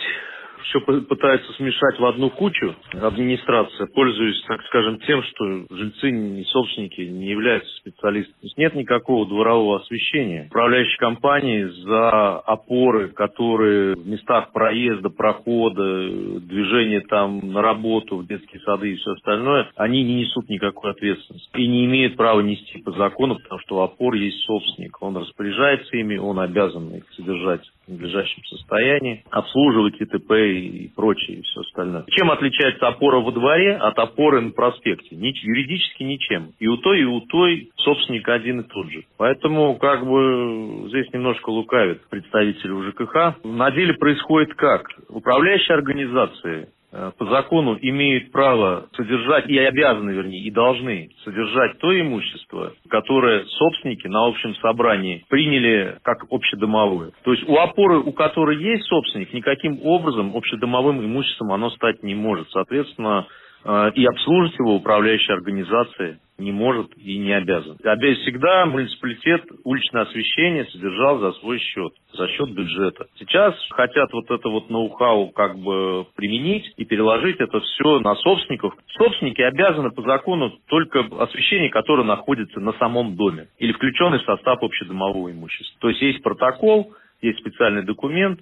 все 0.71 0.79
пытаются 0.79 1.51
смешать 1.53 1.99
в 1.99 2.05
одну 2.05 2.29
кучу 2.29 2.75
администрация, 2.93 3.87
пользуясь, 3.87 4.41
так 4.47 4.61
скажем, 4.67 4.99
тем, 4.99 5.21
что 5.23 5.65
жильцы, 5.69 6.11
не 6.11 6.43
собственники 6.45 7.01
не 7.01 7.27
являются 7.27 7.69
специалистами. 7.77 8.51
Нет 8.57 8.75
никакого 8.75 9.27
дворового 9.27 9.81
освещения. 9.81 10.45
Управляющие 10.47 10.97
компании 10.97 11.65
за 11.83 12.39
опоры, 12.39 13.09
которые 13.09 13.95
в 13.95 14.07
местах 14.07 14.51
проезда, 14.53 15.09
прохода, 15.09 16.09
движения 16.39 17.01
там 17.01 17.39
на 17.51 17.61
работу, 17.61 18.17
в 18.17 18.27
детские 18.27 18.61
сады 18.61 18.93
и 18.93 18.95
все 18.95 19.11
остальное, 19.11 19.69
они 19.75 20.03
не 20.03 20.21
несут 20.21 20.49
никакой 20.49 20.91
ответственности 20.91 21.49
и 21.55 21.67
не 21.67 21.85
имеют 21.85 22.15
права 22.15 22.41
нести 22.41 22.81
по 22.81 22.91
закону, 22.91 23.35
потому 23.35 23.59
что 23.61 23.77
у 23.77 23.79
опор 23.81 24.13
есть 24.13 24.39
собственник. 24.45 25.01
Он 25.01 25.17
распоряжается 25.17 25.97
ими, 25.97 26.17
он 26.17 26.39
обязан 26.39 26.95
их 26.95 27.03
содержать 27.13 27.61
в 27.80 27.80
надлежащем 27.91 28.43
состоянии, 28.45 29.23
обслуживать 29.29 30.01
ИТП 30.01 30.31
и 30.31 30.91
прочее, 30.95 31.37
и 31.37 31.41
все 31.43 31.61
остальное. 31.61 32.05
Чем 32.11 32.31
отличается 32.31 32.87
опора 32.87 33.19
во 33.19 33.31
дворе 33.31 33.75
от 33.75 33.97
опоры 33.99 34.41
на 34.41 34.51
проспекте? 34.51 35.15
Ни, 35.15 35.33
юридически 35.45 36.03
ничем. 36.03 36.51
И 36.59 36.67
у 36.67 36.77
той, 36.77 37.01
и 37.01 37.05
у 37.05 37.21
той 37.21 37.69
собственник 37.77 38.27
один 38.29 38.61
и 38.61 38.63
тот 38.63 38.89
же. 38.89 39.03
Поэтому 39.17 39.75
как 39.75 40.05
бы 40.05 40.87
здесь 40.89 41.11
немножко 41.13 41.49
лукавит 41.49 42.07
представитель 42.09 42.71
УЖКХ. 42.71 43.43
На 43.43 43.71
деле 43.71 43.93
происходит 43.93 44.53
как? 44.55 44.87
Управляющие 45.09 45.75
организации 45.75 46.41
Э, 46.51 46.65
по 46.91 47.25
закону 47.25 47.77
имеют 47.81 48.31
право 48.31 48.87
содержать, 48.95 49.47
и 49.49 49.57
обязаны, 49.57 50.11
вернее, 50.11 50.41
и 50.41 50.51
должны 50.51 51.09
содержать 51.23 51.79
то 51.79 51.97
имущество, 51.97 52.73
которое 52.89 53.45
собственники 53.45 54.07
на 54.07 54.27
общем 54.27 54.55
собрании 54.55 55.25
приняли 55.29 55.97
как 56.03 56.25
общедомовое. 56.29 57.11
То 57.23 57.31
есть 57.31 57.47
у 57.47 57.55
опоры, 57.57 57.99
у 57.99 58.11
которой 58.11 58.61
есть 58.61 58.83
собственник, 58.85 59.33
никаким 59.33 59.79
образом 59.83 60.35
общедомовым 60.35 60.99
имуществом 60.99 61.53
оно 61.53 61.69
стать 61.71 62.03
не 62.03 62.15
может. 62.15 62.49
Соответственно, 62.51 63.25
э, 63.25 63.50
и 63.63 64.05
обслуживать 64.05 64.57
его 64.57 64.75
управляющая 64.75 65.35
организация 65.35 66.19
не 66.41 66.51
может 66.51 66.87
и 66.97 67.17
не 67.17 67.33
обязан. 67.33 67.77
Обязан 67.83 68.21
всегда 68.23 68.65
муниципалитет 68.65 69.43
уличное 69.63 70.03
освещение 70.03 70.65
содержал 70.65 71.19
за 71.19 71.33
свой 71.33 71.59
счет, 71.59 71.93
за 72.13 72.27
счет 72.29 72.49
бюджета. 72.49 73.05
Сейчас 73.19 73.53
хотят 73.69 74.11
вот 74.11 74.29
это 74.29 74.49
вот 74.49 74.69
ноу-хау 74.69 75.29
как 75.29 75.57
бы 75.57 76.05
применить 76.15 76.73
и 76.77 76.85
переложить 76.85 77.39
это 77.39 77.59
все 77.59 77.99
на 77.99 78.15
собственников. 78.15 78.73
Собственники 78.97 79.41
обязаны 79.41 79.91
по 79.91 80.01
закону 80.01 80.51
только 80.67 81.05
освещение, 81.19 81.69
которое 81.69 82.03
находится 82.03 82.59
на 82.59 82.73
самом 82.73 83.15
доме 83.15 83.47
или 83.59 83.71
включенный 83.73 84.19
в 84.19 84.23
состав 84.23 84.61
общедомового 84.61 85.31
имущества. 85.31 85.77
То 85.79 85.89
есть 85.89 86.01
есть 86.01 86.23
протокол, 86.23 86.93
есть 87.21 87.39
специальный 87.39 87.83
документ, 87.83 88.39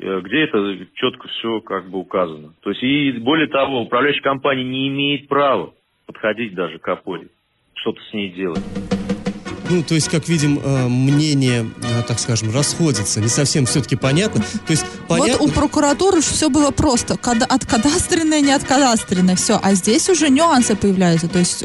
где 0.00 0.44
это 0.44 0.86
четко 0.94 1.28
все 1.28 1.60
как 1.60 1.90
бы 1.90 1.98
указано. 1.98 2.54
То 2.62 2.70
есть 2.70 2.82
и 2.82 3.12
более 3.12 3.48
того, 3.48 3.82
управляющая 3.82 4.22
компания 4.22 4.64
не 4.64 4.88
имеет 4.88 5.28
права 5.28 5.74
подходить 6.06 6.54
даже 6.54 6.78
к 6.78 6.88
опоре 6.88 7.28
что-то 7.74 8.00
с 8.02 8.12
ней 8.12 8.30
делать. 8.30 8.64
Ну, 9.70 9.84
то 9.84 9.94
есть, 9.94 10.08
как 10.08 10.28
видим, 10.28 10.60
э, 10.62 10.88
мнение, 10.88 11.70
э, 11.82 12.02
так 12.06 12.18
скажем, 12.18 12.52
расходится. 12.52 13.20
Не 13.20 13.28
совсем 13.28 13.66
все-таки 13.66 13.94
понятно. 13.94 14.42
То 14.66 14.72
есть, 14.72 14.84
понятно... 15.06 15.38
Вот 15.38 15.50
у 15.50 15.52
прокуратуры 15.52 16.20
все 16.20 16.50
было 16.50 16.72
просто. 16.72 17.14
От 17.14 17.66
кадастренное, 17.66 18.40
не 18.40 18.52
от 18.52 18.64
кадастренное. 18.64 19.36
Все. 19.36 19.60
А 19.62 19.74
здесь 19.74 20.08
уже 20.08 20.28
нюансы 20.28 20.74
появляются. 20.74 21.28
То 21.28 21.38
есть, 21.38 21.64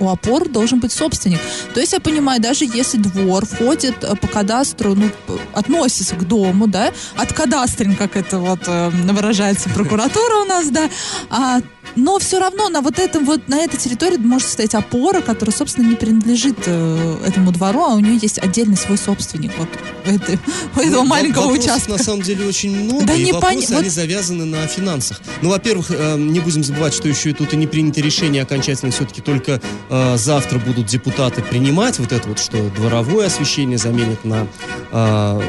у 0.00 0.08
опор 0.08 0.48
должен 0.48 0.80
быть 0.80 0.92
собственник. 0.92 1.38
То 1.72 1.80
есть, 1.80 1.92
я 1.92 2.00
понимаю, 2.00 2.40
даже 2.40 2.64
если 2.64 2.98
двор 2.98 3.46
входит 3.46 4.02
э, 4.02 4.16
по 4.16 4.26
кадастру, 4.26 4.96
ну, 4.96 5.10
относится 5.52 6.16
к 6.16 6.26
дому, 6.26 6.66
да, 6.66 6.92
от 7.16 7.32
кадастрин, 7.32 7.94
как 7.94 8.16
это 8.16 8.38
вот 8.38 8.66
выражается 8.66 9.68
прокуратура 9.70 10.42
у 10.42 10.44
нас, 10.46 10.68
да, 10.68 10.90
а 11.30 11.60
но 11.96 12.18
все 12.18 12.38
равно 12.38 12.68
на 12.68 12.80
вот 12.80 12.98
этом 12.98 13.24
вот, 13.24 13.48
на 13.48 13.60
этой 13.60 13.78
территории 13.78 14.16
может 14.16 14.48
стоять 14.48 14.74
опора, 14.74 15.20
которая, 15.20 15.54
собственно, 15.54 15.88
не 15.88 15.96
принадлежит 15.96 16.56
э, 16.66 17.16
этому 17.26 17.52
двору, 17.52 17.82
а 17.82 17.94
у 17.94 18.00
нее 18.00 18.18
есть 18.20 18.38
отдельный 18.38 18.76
свой 18.76 18.98
собственник 18.98 19.52
вот 19.58 19.68
это, 20.04 20.38
у 20.76 20.80
этого 20.80 21.02
ну, 21.02 21.04
маленького 21.04 21.46
участка. 21.52 21.92
на 21.92 21.98
самом 21.98 22.22
деле 22.22 22.46
очень 22.46 22.76
много, 22.76 23.06
да 23.06 23.14
и 23.14 23.24
не 23.24 23.32
вопросы, 23.32 23.68
пон... 23.68 23.76
они 23.76 23.84
вот... 23.84 23.92
завязаны 23.92 24.44
на 24.44 24.66
финансах. 24.66 25.20
Ну, 25.42 25.50
во-первых, 25.50 25.90
э, 25.90 26.16
не 26.18 26.40
будем 26.40 26.64
забывать, 26.64 26.94
что 26.94 27.08
еще 27.08 27.30
и 27.30 27.32
тут 27.32 27.52
и 27.52 27.56
не 27.56 27.66
принято 27.66 28.00
решение 28.00 28.42
окончательно, 28.42 28.90
все-таки 28.90 29.20
только 29.20 29.60
э, 29.88 30.16
завтра 30.16 30.58
будут 30.58 30.86
депутаты 30.86 31.42
принимать 31.42 31.98
вот 31.98 32.12
это 32.12 32.28
вот, 32.28 32.38
что 32.38 32.70
дворовое 32.70 33.26
освещение 33.26 33.78
заменят 33.78 34.24
на 34.24 34.46
э, 34.90 35.40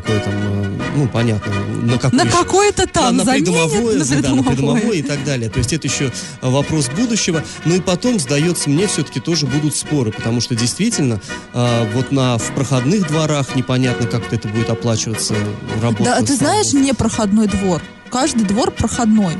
какое 0.00 0.20
там, 0.20 0.34
э, 0.34 0.78
ну, 0.96 1.08
понятно, 1.08 1.52
на 1.82 1.98
какое 1.98 2.24
На 2.24 2.30
какое-то 2.30 2.86
там 2.86 3.16
на, 3.16 3.24
на 3.24 3.32
придомовое, 3.32 3.98
на 3.98 4.04
придомовое. 4.04 4.22
Да, 4.22 4.34
на 4.34 4.42
придомовое 4.42 4.96
и 4.98 5.02
так 5.02 5.24
далее. 5.24 5.50
То 5.50 5.58
есть 5.58 5.72
это 5.72 5.86
еще 5.86 6.12
вопрос 6.42 6.88
будущего. 6.88 7.42
Ну 7.64 7.74
и 7.74 7.80
потом, 7.80 8.18
сдается 8.18 8.70
мне, 8.70 8.86
все-таки 8.86 9.20
тоже 9.20 9.46
будут 9.46 9.74
споры, 9.74 10.12
потому 10.12 10.40
что 10.40 10.54
действительно 10.54 11.20
э, 11.54 11.92
вот 11.94 12.12
на, 12.12 12.38
в 12.38 12.54
проходных 12.54 13.08
дворах 13.08 13.54
непонятно, 13.54 14.06
как 14.06 14.32
это 14.32 14.48
будет 14.48 14.70
оплачиваться 14.70 15.34
работа. 15.82 16.04
Да, 16.04 16.22
ты 16.22 16.34
знаешь, 16.34 16.72
не 16.72 16.92
проходной 16.92 17.46
двор. 17.46 17.82
Каждый 18.10 18.44
двор 18.44 18.70
проходной. 18.70 19.34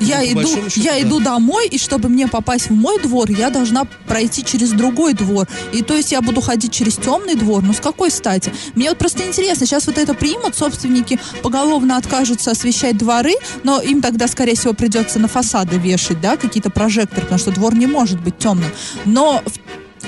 Я 0.00 0.18
ну, 0.18 0.42
иду, 0.42 0.48
счету, 0.48 0.80
я 0.80 0.92
да. 0.92 1.02
иду 1.02 1.20
домой, 1.20 1.68
и 1.68 1.78
чтобы 1.78 2.08
мне 2.08 2.26
попасть 2.26 2.68
в 2.68 2.72
мой 2.72 3.00
двор, 3.00 3.30
я 3.30 3.50
должна 3.50 3.84
пройти 4.06 4.44
через 4.44 4.70
другой 4.70 5.14
двор. 5.14 5.46
И 5.72 5.82
то 5.82 5.94
есть 5.94 6.12
я 6.12 6.20
буду 6.20 6.40
ходить 6.40 6.72
через 6.72 6.96
темный 6.96 7.34
двор. 7.34 7.62
Ну 7.62 7.72
с 7.72 7.80
какой 7.80 8.10
стати? 8.10 8.52
Мне 8.74 8.88
вот 8.88 8.98
просто 8.98 9.26
интересно, 9.26 9.66
сейчас 9.66 9.86
вот 9.86 9.98
это 9.98 10.14
примут, 10.14 10.56
собственники 10.56 11.18
поголовно 11.42 11.96
откажутся 11.96 12.50
освещать 12.50 12.96
дворы, 12.96 13.34
но 13.62 13.80
им 13.80 14.02
тогда, 14.02 14.26
скорее 14.26 14.56
всего, 14.56 14.72
придется 14.74 15.18
на 15.18 15.28
фасады 15.28 15.76
вешать, 15.78 16.20
да, 16.20 16.36
какие-то 16.36 16.70
прожекторы, 16.70 17.22
потому 17.22 17.38
что 17.38 17.52
двор 17.52 17.74
не 17.74 17.86
может 17.86 18.20
быть 18.20 18.38
темным. 18.38 18.70
Но 19.04 19.42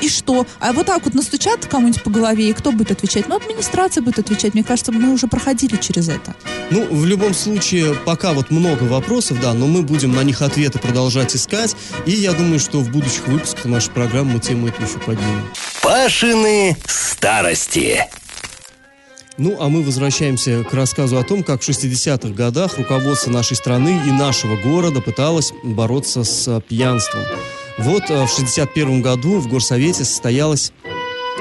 и 0.00 0.09
что? 0.09 0.47
А 0.61 0.73
вот 0.73 0.87
так 0.87 1.05
вот 1.05 1.15
настучат 1.15 1.67
кому-нибудь 1.67 2.03
по 2.03 2.11
голове, 2.11 2.50
и 2.50 2.53
кто 2.53 2.73
будет 2.73 2.91
отвечать? 2.91 3.29
Ну, 3.29 3.37
администрация 3.37 4.03
будет 4.03 4.19
отвечать. 4.19 4.55
Мне 4.55 4.65
кажется, 4.65 4.93
мы 4.93 5.12
уже 5.12 5.26
проходили 5.26 5.76
через 5.76 6.09
это. 6.09 6.35
Ну, 6.71 6.87
в 6.91 7.05
любом 7.05 7.35
случае, 7.35 7.95
пока 7.95 8.33
вот 8.33 8.50
много 8.50 8.85
вопросов, 8.85 9.41
да, 9.41 9.55
но 9.55 9.67
мы 9.67 9.83
будем 9.83 10.12
на 10.15 10.23
них 10.23 10.43
ответы 10.43 10.79
продолжать 10.79 11.35
искать. 11.35 11.76
И 12.07 12.12
я 12.12 12.33
думаю, 12.33 12.59
что 12.59 12.81
в 12.81 12.91
будущих 12.91 13.26
выпусках 13.29 13.67
нашей 13.67 13.91
программы 13.91 14.35
мы 14.35 14.41
тему 14.41 14.69
эту 14.69 14.83
еще 14.83 14.99
поднимем. 14.99 15.45
Пашины 15.83 16.76
старости. 16.87 18.05
Ну, 19.38 19.57
а 19.61 19.69
мы 19.69 19.83
возвращаемся 19.83 20.65
к 20.65 20.73
рассказу 20.73 21.19
о 21.19 21.23
том, 21.23 21.43
как 21.43 21.62
в 21.62 21.69
60-х 21.69 22.29
годах 22.31 22.79
руководство 22.79 23.31
нашей 23.31 23.57
страны 23.57 24.00
и 24.07 24.11
нашего 24.11 24.57
города 24.57 25.00
пыталось 25.03 25.53
бороться 25.62 26.25
с 26.25 26.61
пьянством. 26.62 27.23
Вот 27.78 28.04
э, 28.04 28.26
в 28.26 28.33
1961 28.33 29.02
году 29.02 29.38
в 29.38 29.49
Горсовете 29.49 30.04
состоялось 30.04 30.73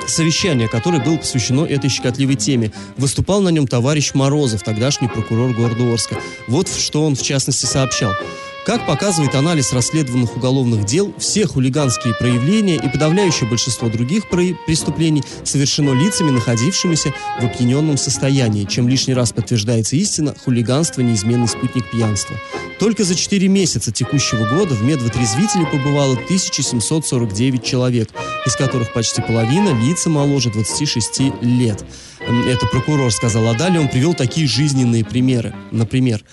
совещание, 0.07 0.67
которое 0.67 1.01
было 1.01 1.17
посвящено 1.17 1.65
этой 1.65 1.89
щекотливой 1.89 2.35
теме. 2.35 2.71
Выступал 2.97 3.41
на 3.41 3.49
нем 3.49 3.67
товарищ 3.67 4.13
Морозов, 4.13 4.63
тогдашний 4.63 5.07
прокурор 5.07 5.53
города 5.53 5.91
Орска. 5.91 6.17
Вот 6.47 6.67
что 6.67 7.05
он 7.05 7.15
в 7.15 7.21
частности 7.21 7.65
сообщал. 7.65 8.11
Как 8.65 8.87
показывает 8.87 9.35
анализ 9.35 9.73
расследованных 9.73 10.37
уголовных 10.37 10.85
дел, 10.85 11.13
все 11.19 11.45
хулиганские 11.45 12.15
проявления 12.15 12.77
и 12.77 12.89
подавляющее 12.89 13.47
большинство 13.47 13.89
других 13.89 14.27
преступлений 14.27 15.23
совершено 15.43 15.91
лицами, 15.91 16.31
находившимися 16.31 17.13
в 17.39 17.45
опьяненном 17.45 17.95
состоянии, 17.95 18.63
чем 18.65 18.87
лишний 18.87 19.13
раз 19.13 19.33
подтверждается 19.33 19.95
истина, 19.97 20.33
хулиганство– 20.43 21.01
неизменный 21.03 21.47
спутник 21.47 21.91
пьянства. 21.91 22.35
Только 22.79 23.03
за 23.03 23.13
4 23.13 23.47
месяца 23.47 23.91
текущего 23.91 24.49
года 24.49 24.73
в 24.73 24.81
медвотрезвителе 24.81 25.67
побывало 25.67 26.13
1749 26.13 27.63
человек, 27.63 28.09
из 28.47 28.55
которых 28.55 28.93
почти 28.93 29.21
половина 29.21 29.79
лица 29.79 30.09
моложе 30.09 30.49
26 30.49 31.19
лет. 31.41 31.85
Это 32.47 32.65
прокурор 32.65 33.11
сказал, 33.11 33.47
а 33.47 33.53
далее 33.53 33.79
он 33.79 33.89
привел 33.89 34.15
такие 34.15 34.47
жизненные 34.47 35.05
примеры. 35.05 35.53
Например, 35.71 36.23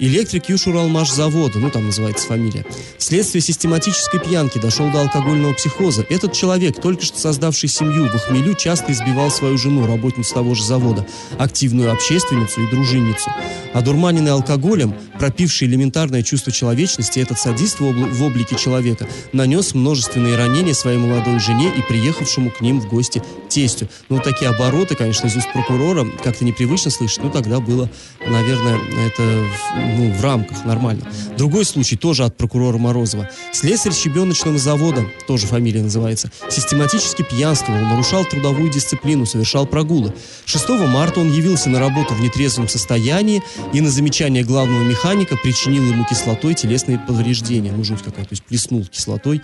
Электрик 0.00 0.48
Юшуралмашзавода, 0.48 1.58
ну 1.58 1.70
там 1.70 1.86
называется 1.86 2.24
фамилия, 2.28 2.64
вследствие 2.98 3.42
систематической 3.42 4.20
пьянки 4.20 4.58
дошел 4.58 4.88
до 4.92 5.00
алкогольного 5.00 5.54
психоза. 5.54 6.06
Этот 6.08 6.32
человек, 6.34 6.80
только 6.80 7.02
что 7.04 7.18
создавший 7.18 7.68
семью 7.68 8.06
в 8.08 8.14
Ахмелю, 8.14 8.54
часто 8.54 8.92
избивал 8.92 9.28
свою 9.32 9.58
жену, 9.58 9.86
работницу 9.86 10.32
того 10.32 10.54
же 10.54 10.64
завода, 10.64 11.04
активную 11.36 11.90
общественницу 11.92 12.62
и 12.62 12.70
дружинницу. 12.70 13.28
Одурманенный 13.74 14.30
алкоголем, 14.30 14.94
пропивший 15.18 15.66
элементарное 15.66 16.22
чувство 16.22 16.52
человечности, 16.52 17.18
этот 17.18 17.40
садист 17.40 17.80
в, 17.80 17.84
обл- 17.84 18.08
в 18.08 18.22
облике 18.22 18.54
человека 18.54 19.08
нанес 19.32 19.74
множественные 19.74 20.36
ранения 20.36 20.74
своей 20.74 20.98
молодой 20.98 21.40
жене 21.40 21.72
и 21.76 21.82
приехавшему 21.82 22.50
к 22.50 22.60
ним 22.60 22.80
в 22.80 22.88
гости 22.88 23.20
тестю. 23.48 23.88
Ну, 24.08 24.20
такие 24.20 24.48
обороты, 24.48 24.94
конечно, 24.94 25.26
из 25.26 25.36
уст 25.36 25.52
прокурора 25.52 26.06
как-то 26.22 26.44
непривычно 26.44 26.92
слышать, 26.92 27.24
но 27.24 27.30
тогда 27.30 27.58
было, 27.58 27.90
наверное, 28.24 28.78
это 29.06 29.44
ну, 29.88 30.12
в 30.12 30.22
рамках, 30.22 30.64
нормально. 30.64 31.02
Другой 31.36 31.64
случай, 31.64 31.96
тоже 31.96 32.24
от 32.24 32.36
прокурора 32.36 32.78
Морозова. 32.78 33.28
Слесарь 33.52 33.92
щебеночного 33.92 34.58
завода, 34.58 35.04
тоже 35.26 35.46
фамилия 35.46 35.82
называется, 35.82 36.30
систематически 36.50 37.22
пьянствовал, 37.22 37.80
нарушал 37.80 38.24
трудовую 38.24 38.70
дисциплину, 38.70 39.26
совершал 39.26 39.66
прогулы. 39.66 40.14
6 40.44 40.68
марта 40.88 41.20
он 41.20 41.32
явился 41.32 41.68
на 41.70 41.78
работу 41.78 42.14
в 42.14 42.20
нетрезвом 42.20 42.68
состоянии 42.68 43.42
и 43.72 43.80
на 43.80 43.90
замечание 43.90 44.44
главного 44.44 44.82
механика 44.82 45.36
причинил 45.36 45.84
ему 45.84 46.04
кислотой 46.04 46.54
телесные 46.54 46.98
повреждения. 46.98 47.72
Ну, 47.72 47.84
жуть 47.84 48.02
какая, 48.02 48.24
то 48.24 48.32
есть 48.32 48.44
плеснул 48.44 48.84
кислотой. 48.84 49.42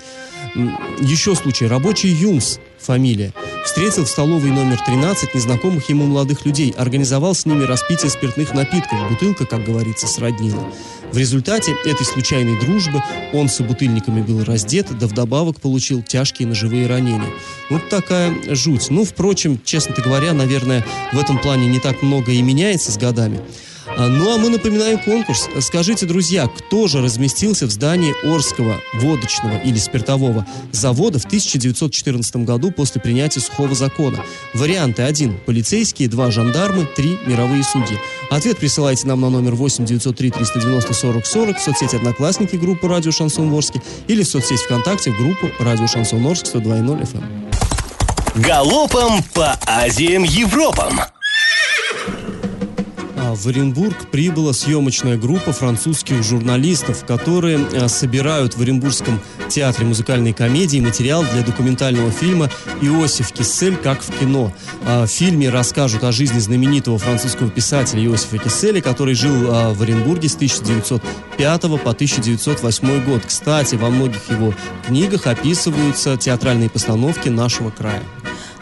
Еще 1.00 1.34
случай. 1.34 1.66
Рабочий 1.66 2.10
Юмс, 2.10 2.58
фамилия, 2.84 3.32
встретил 3.64 4.04
в 4.04 4.08
столовой 4.08 4.50
номер 4.50 4.78
13 4.84 5.34
незнакомых 5.34 5.88
ему 5.88 6.06
молодых 6.06 6.44
людей, 6.44 6.72
организовал 6.76 7.34
с 7.34 7.46
ними 7.46 7.64
распитие 7.64 8.10
спиртных 8.10 8.54
напитков. 8.54 8.98
Бутылка, 9.10 9.46
как 9.46 9.64
говорится, 9.64 10.06
сроднила. 10.06 10.64
В 11.12 11.18
результате 11.18 11.72
этой 11.84 12.04
случайной 12.04 12.58
дружбы 12.60 13.02
он 13.32 13.48
с 13.48 13.56
собутыльниками 13.56 14.20
был 14.20 14.44
раздет, 14.44 14.86
да 14.98 15.06
вдобавок 15.06 15.60
получил 15.60 16.02
тяжкие 16.02 16.48
ножевые 16.48 16.86
ранения. 16.86 17.30
Вот 17.70 17.88
такая 17.88 18.34
жуть. 18.54 18.90
Ну, 18.90 19.04
впрочем, 19.04 19.60
честно 19.64 19.94
говоря, 19.94 20.32
наверное, 20.32 20.84
в 21.12 21.18
этом 21.18 21.38
плане 21.38 21.68
не 21.68 21.80
так 21.80 22.02
много 22.02 22.32
и 22.32 22.42
меняется 22.42 22.92
с 22.92 22.98
годами. 22.98 23.40
А, 23.96 24.08
ну 24.08 24.34
а 24.34 24.38
мы 24.38 24.48
напоминаем 24.48 24.98
конкурс. 24.98 25.48
Скажите, 25.60 26.06
друзья, 26.06 26.48
кто 26.48 26.88
же 26.88 27.00
разместился 27.00 27.66
в 27.66 27.70
здании 27.70 28.14
Орского 28.26 28.80
водочного 28.94 29.58
или 29.58 29.78
спиртового 29.78 30.46
завода 30.72 31.18
в 31.18 31.26
1914 31.26 32.36
году 32.36 32.72
после 32.72 33.00
принятия 33.00 33.40
сухого 33.40 33.74
закона? 33.74 34.24
Варианты 34.52 35.02
1. 35.02 35.38
Полицейские, 35.46 36.08
2. 36.08 36.30
Жандармы, 36.30 36.86
3. 36.86 37.18
Мировые 37.26 37.62
судьи. 37.62 37.98
Ответ 38.30 38.58
присылайте 38.58 39.06
нам 39.06 39.20
на 39.20 39.30
номер 39.30 39.54
8 39.54 39.84
903 39.84 40.30
390 40.30 40.92
40 40.92 41.26
40 41.26 41.58
в 41.58 41.62
соцсети 41.62 41.96
Одноклассники 41.96 42.56
группу 42.56 42.88
Радио 42.88 43.12
Шансон 43.12 43.52
Орске 43.54 43.80
или 44.08 44.22
в 44.22 44.28
соцсети 44.28 44.62
ВКонтакте 44.64 45.12
группу 45.12 45.48
Радио 45.60 45.86
Шансон 45.86 46.26
Орск 46.26 46.46
102.0 46.46 47.02
FM. 47.02 48.42
Галопом 48.42 49.22
по 49.32 49.52
Азиям 49.66 50.24
Европам! 50.24 51.13
В 53.34 53.48
Оренбург 53.48 54.10
прибыла 54.10 54.52
съемочная 54.52 55.16
группа 55.16 55.52
французских 55.52 56.22
журналистов, 56.22 57.04
которые 57.04 57.58
э, 57.72 57.88
собирают 57.88 58.56
в 58.56 58.62
Оренбургском 58.62 59.20
театре 59.48 59.86
музыкальной 59.86 60.32
комедии 60.32 60.80
материал 60.80 61.24
для 61.32 61.42
документального 61.42 62.10
фильма 62.10 62.50
«Иосиф 62.80 63.32
Киссель. 63.32 63.76
Как 63.76 64.02
в 64.02 64.18
кино». 64.18 64.52
А, 64.86 65.06
в 65.06 65.10
фильме 65.10 65.50
расскажут 65.50 66.04
о 66.04 66.12
жизни 66.12 66.38
знаменитого 66.38 66.98
французского 66.98 67.50
писателя 67.50 68.04
Иосифа 68.04 68.38
Кисселя, 68.38 68.80
который 68.80 69.14
жил 69.14 69.34
а, 69.48 69.74
в 69.74 69.82
Оренбурге 69.82 70.28
с 70.28 70.36
1905 70.36 71.60
по 71.62 71.90
1908 71.90 73.04
год. 73.04 73.22
Кстати, 73.26 73.74
во 73.74 73.90
многих 73.90 74.30
его 74.30 74.54
книгах 74.86 75.26
описываются 75.26 76.16
театральные 76.16 76.70
постановки 76.70 77.28
нашего 77.28 77.70
края. 77.70 78.02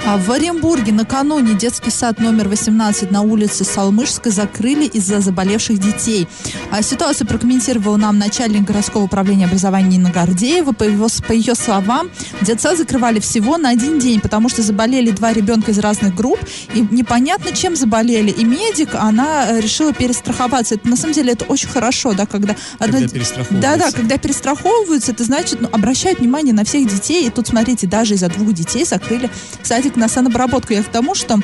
А 0.04 0.16
в 0.16 0.32
Оренбурге 0.32 0.90
накануне 0.92 1.54
детский 1.54 1.90
сад 1.90 2.18
номер 2.18 2.48
18 2.48 3.12
на 3.12 3.22
улице 3.22 3.62
Салмышской 3.64 4.32
закрыли 4.32 4.84
из-за 4.84 5.20
заболевших 5.20 5.78
детей. 5.78 6.26
А 6.72 6.82
ситуацию 6.82 7.28
прокомментировал 7.28 7.96
нам 7.96 8.18
начальник 8.18 8.62
городского 8.62 9.04
управления 9.04 9.44
образования 9.44 9.98
Нина 9.98 10.10
Гордеева. 10.10 10.72
По, 10.72 10.82
его, 10.82 11.06
по 11.26 11.32
ее 11.32 11.54
словам, 11.54 12.10
детсад 12.40 12.78
закрывали 12.78 13.20
всего 13.20 13.58
на 13.58 13.68
один 13.68 14.00
день, 14.00 14.20
потому 14.20 14.48
что 14.48 14.62
заболели 14.62 15.12
два 15.12 15.32
ребенка 15.32 15.70
из 15.70 15.78
разных 15.78 16.16
групп, 16.16 16.40
и 16.74 16.80
непонятно, 16.90 17.52
чем 17.52 17.76
заболели. 17.76 18.30
И 18.30 18.44
медик, 18.44 18.90
она 18.94 19.50
э, 19.50 19.60
решила 19.60 19.92
перестраховаться. 19.92 20.74
Это, 20.74 20.88
на 20.88 20.96
самом 20.96 21.14
деле 21.14 21.34
это 21.34 21.44
очень 21.44 21.68
хорошо, 21.68 22.12
да, 22.12 22.26
когда... 22.26 22.56
Когда 22.78 22.98
одна... 22.98 23.08
перестраховываются. 23.08 23.60
Да, 23.60 23.76
да, 23.76 23.92
когда 23.92 24.18
перестраховываются, 24.18 25.12
это 25.12 25.22
значит, 25.22 25.60
ну, 25.60 25.68
обращают 25.70 26.18
внимание 26.18 26.52
на 26.52 26.64
всех 26.64 26.88
детей. 26.88 27.28
И 27.28 27.30
тут, 27.30 27.46
смотрите, 27.46 27.86
даже 27.86 28.14
из-за 28.14 28.28
двух 28.28 28.52
детей 28.52 28.84
закрыли 28.84 29.30
садик 29.62 29.91
на 29.96 30.08
санобработку. 30.08 30.72
Я 30.72 30.82
к 30.82 30.88
тому, 30.88 31.14
что 31.14 31.38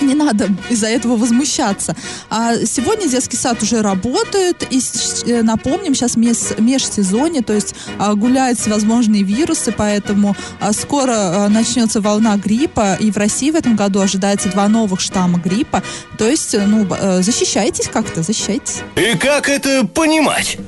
не 0.00 0.14
надо 0.14 0.48
из-за 0.68 0.88
этого 0.88 1.16
возмущаться. 1.16 1.94
А 2.28 2.56
сегодня 2.64 3.08
детский 3.08 3.36
сад 3.36 3.62
уже 3.62 3.82
работает, 3.82 4.66
и 4.70 4.80
э, 5.26 5.42
напомним, 5.42 5.94
сейчас 5.94 6.16
меж, 6.16 6.58
межсезонье, 6.58 7.42
то 7.42 7.52
есть 7.52 7.74
а, 7.98 8.14
гуляют 8.14 8.58
всевозможные 8.58 9.22
вирусы, 9.22 9.72
поэтому 9.72 10.36
а, 10.60 10.72
скоро 10.72 11.12
а, 11.12 11.48
начнется 11.48 12.00
волна 12.00 12.36
гриппа, 12.36 12.96
и 12.98 13.10
в 13.10 13.16
России 13.16 13.50
в 13.50 13.56
этом 13.56 13.76
году 13.76 14.00
ожидается 14.00 14.48
два 14.48 14.68
новых 14.68 15.00
штамма 15.00 15.38
гриппа, 15.38 15.82
то 16.18 16.28
есть, 16.28 16.54
ну, 16.54 16.86
э, 16.90 17.22
защищайтесь 17.22 17.88
как-то, 17.88 18.22
защищайтесь. 18.22 18.80
И 18.96 19.16
как 19.16 19.48
это 19.48 19.86
понимать? 19.86 20.58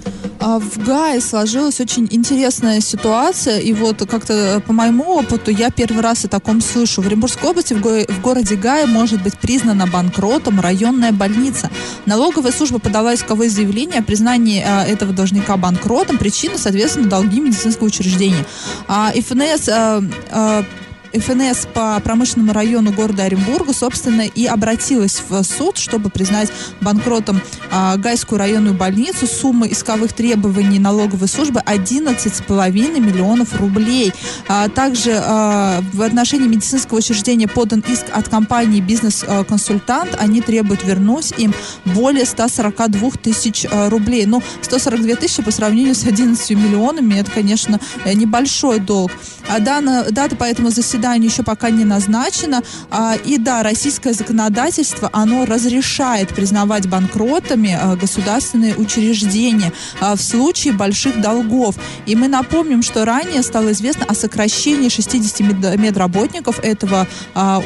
А 0.45 0.59
в 0.59 0.79
Гае 0.79 1.21
сложилась 1.21 1.79
очень 1.81 2.09
интересная 2.11 2.81
ситуация, 2.81 3.61
и 3.61 3.73
вот 3.73 3.99
как-то 4.11 4.33
э, 4.33 4.61
по 4.61 4.73
моему 4.73 5.05
опыту 5.05 5.53
я 5.53 5.71
первый 5.71 6.03
раз 6.03 6.25
о 6.25 6.29
таком 6.29 6.61
слышу. 6.61 7.01
В 7.01 7.07
Оренбургской 7.07 7.49
области, 7.51 7.75
в, 7.75 7.81
го- 7.81 8.05
в 8.09 8.21
городе 8.21 8.57
Гае 8.57 8.87
может 8.87 9.23
быть 9.23 9.39
признана 9.39 9.87
банкротом 9.87 10.59
районная 10.61 11.13
больница. 11.13 11.71
Налоговая 12.07 12.51
служба 12.51 12.81
подала 12.81 13.15
исковое 13.15 13.49
заявление 13.49 14.01
о 14.01 14.03
признании 14.03 14.65
а, 14.67 14.85
этого 14.85 15.13
должника 15.13 15.57
банкротом. 15.57 16.19
Причина, 16.19 16.59
соответственно, 16.59 17.09
долги 17.09 17.41
медицинского 17.41 17.87
учреждения. 17.87 18.45
А, 18.89 19.13
ФНС 19.13 19.69
а, 19.69 20.03
а, 20.33 20.65
ФНС 21.13 21.67
по 21.73 22.01
промышленному 22.01 22.53
району 22.53 22.93
города 22.93 23.25
Оренбурга, 23.25 23.73
собственно, 23.73 24.23
и 24.23 24.47
обратилась 24.47 25.23
в 25.29 25.43
суд, 25.43 25.77
чтобы 25.77 26.11
признать 26.11 26.51
банкротом 26.81 27.41
а, 27.71 27.97
Гайскую 27.97 28.39
районную 28.39 28.75
больницу. 28.75 29.27
Сумма 29.27 29.67
исковых 29.67 30.13
требований 30.13 30.79
налоговой 30.79 31.29
службы 31.29 31.61
11,5 31.61 33.01
миллионов 33.01 33.59
рублей. 33.61 34.13
А, 34.49 34.69
также 34.69 35.21
а, 35.23 35.83
в 35.93 36.03
отношении 36.03 36.49
медицинского 36.49 36.99
учреждения 36.99 37.49
подан 37.49 37.85
иск 37.87 38.07
от 38.13 38.29
компании 38.29 38.81
«Бизнес-консультант». 38.81 40.17
Они 40.19 40.41
требуют 40.41 40.85
вернуть 40.85 41.33
им 41.37 41.55
более 41.85 42.25
142 42.25 43.11
тысяч 43.23 43.67
а, 43.71 43.91
рублей. 43.91 44.25
Ну, 44.27 44.43
142 44.63 45.17
тысячи 45.17 45.43
по 45.43 45.51
сравнению 45.51 45.95
с 45.95 46.05
11 46.05 46.51
миллионами, 46.51 47.15
это, 47.15 47.31
конечно, 47.31 47.79
небольшой 48.07 48.79
долг. 48.79 49.13
А 49.49 49.59
дана, 49.59 50.07
дата 50.11 50.37
по 50.37 50.45
этому 50.45 50.71
заседанию 50.71 51.02
заседание 51.03 51.29
еще 51.29 51.43
пока 51.43 51.71
не 51.71 51.85
назначено. 51.85 52.63
А, 52.91 53.17
и 53.17 53.39
да, 53.39 53.63
российское 53.63 54.13
законодательство, 54.13 55.11
оно 55.13 55.45
разрешает 55.45 56.29
признавать 56.29 56.89
банкротами 56.89 57.77
а, 57.81 57.97
государственные 57.97 58.77
учреждения 58.77 59.73
а, 60.01 60.15
в 60.15 60.23
случае 60.23 60.75
больших 60.75 61.21
долгов. 61.21 61.75
И 62.07 62.15
мы 62.15 62.29
напомним, 62.29 62.83
что 62.83 63.05
ранее 63.05 63.43
стало 63.43 63.73
известно 63.73 64.07
о 64.07 64.15
сокращении 64.15 64.89
60 64.89 65.41
медработников 65.79 66.61
этого 66.61 67.07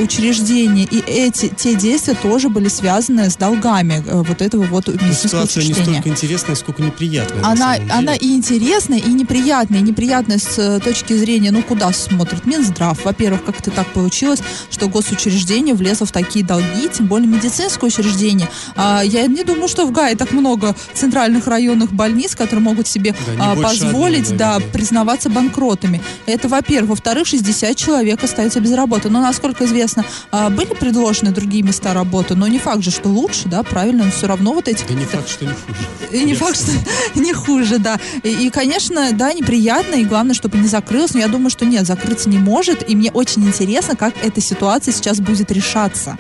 учреждения. 0.01 0.85
И 0.85 0.99
эти 0.99 1.49
те 1.49 1.75
действия 1.75 2.15
тоже 2.15 2.49
были 2.49 2.69
связаны 2.69 3.31
с 3.31 3.37
долгами 3.37 4.03
вот 4.07 4.41
этого 4.41 4.65
вот 4.65 4.89
медицинского 4.89 5.47
Ситуация 5.47 5.63
учреждения. 5.63 5.87
не 5.87 5.93
столько 5.95 6.09
интересная, 6.09 6.57
сколько 6.57 6.83
неприятная. 6.83 7.45
Она, 7.45 7.77
она 7.91 8.15
и 8.15 8.35
интересная, 8.35 8.99
и 8.99 9.09
неприятная. 9.09 9.81
И 9.81 9.83
неприятная 9.83 10.39
с 10.39 10.59
э, 10.59 10.81
точки 10.81 11.15
зрения, 11.15 11.51
ну, 11.51 11.63
куда 11.63 11.93
смотрит 11.93 12.47
Минздрав, 12.47 13.05
во-первых 13.05 13.26
во-первых, 13.27 13.45
как 13.45 13.61
это 13.61 13.71
так 13.71 13.87
получилось, 13.89 14.41
что 14.71 14.89
госучреждение 14.89 15.75
влезло 15.75 16.07
в 16.07 16.13
такие 16.13 16.45
долги, 16.45 16.89
тем 16.93 17.07
более 17.07 17.29
медицинское 17.29 17.87
учреждение. 17.87 18.49
А, 18.77 19.03
я 19.05 19.27
не 19.27 19.43
думаю, 19.43 19.69
что 19.69 19.85
в 19.85 19.93
Гае 19.93 20.17
так 20.17 20.33
много 20.33 20.77
центральных 20.95 21.49
районных 21.49 21.93
больниц, 21.93 22.37
которые 22.37 22.63
могут 22.63 22.87
себе 22.87 23.17
да, 23.37 23.53
а, 23.53 23.57
позволить 23.57 24.31
одной, 24.31 24.39
да, 24.39 24.59
признаваться 24.73 25.29
банкротами. 25.29 26.01
Это, 26.27 26.49
во-первых. 26.49 26.91
Во-вторых, 26.91 27.27
60 27.27 27.77
человек 27.77 28.23
остаются 28.23 28.61
без 28.61 28.73
работы. 28.73 29.11
Но, 29.11 29.21
насколько 29.21 29.65
известно, 29.65 30.05
а, 30.31 30.51
были 30.51 30.75
предложены 30.75 31.33
другие 31.33 31.65
места 31.65 31.95
работы, 31.95 32.37
но 32.37 32.47
не 32.47 32.59
факт 32.59 32.83
же, 32.83 32.91
что 32.91 33.09
лучше, 33.09 33.49
да, 33.49 33.63
правильно, 33.65 34.05
но 34.05 34.11
все 34.11 34.29
равно 34.29 34.53
вот 34.53 34.69
эти... 34.69 34.85
Да 34.87 34.95
не 34.95 35.05
факт, 35.05 35.29
что 35.29 35.45
не 35.45 35.53
хуже. 35.53 35.89
И 36.13 36.25
не 36.25 36.35
факт, 36.35 36.57
что 36.57 36.71
не 37.21 37.33
хуже, 37.33 37.79
да. 37.79 37.99
И, 38.23 38.47
и, 38.47 38.51
конечно, 38.51 39.11
да, 39.13 39.33
неприятно, 39.33 39.97
и 39.97 40.05
главное, 40.05 40.35
чтобы 40.35 40.59
не 40.59 40.69
закрылось, 40.69 41.15
но 41.15 41.21
я 41.21 41.29
думаю, 41.29 41.51
что 41.51 41.65
нет, 41.65 41.87
закрыться 41.87 42.29
не 42.29 42.39
может, 42.39 42.89
и 42.89 42.95
мне 42.95 43.11
очень 43.17 43.47
интересно, 43.47 43.97
как 43.97 44.15
эта 44.23 44.41
ситуация 44.41 44.93
сейчас 44.93 45.21
будет 45.21 45.51
решаться. 45.51 46.19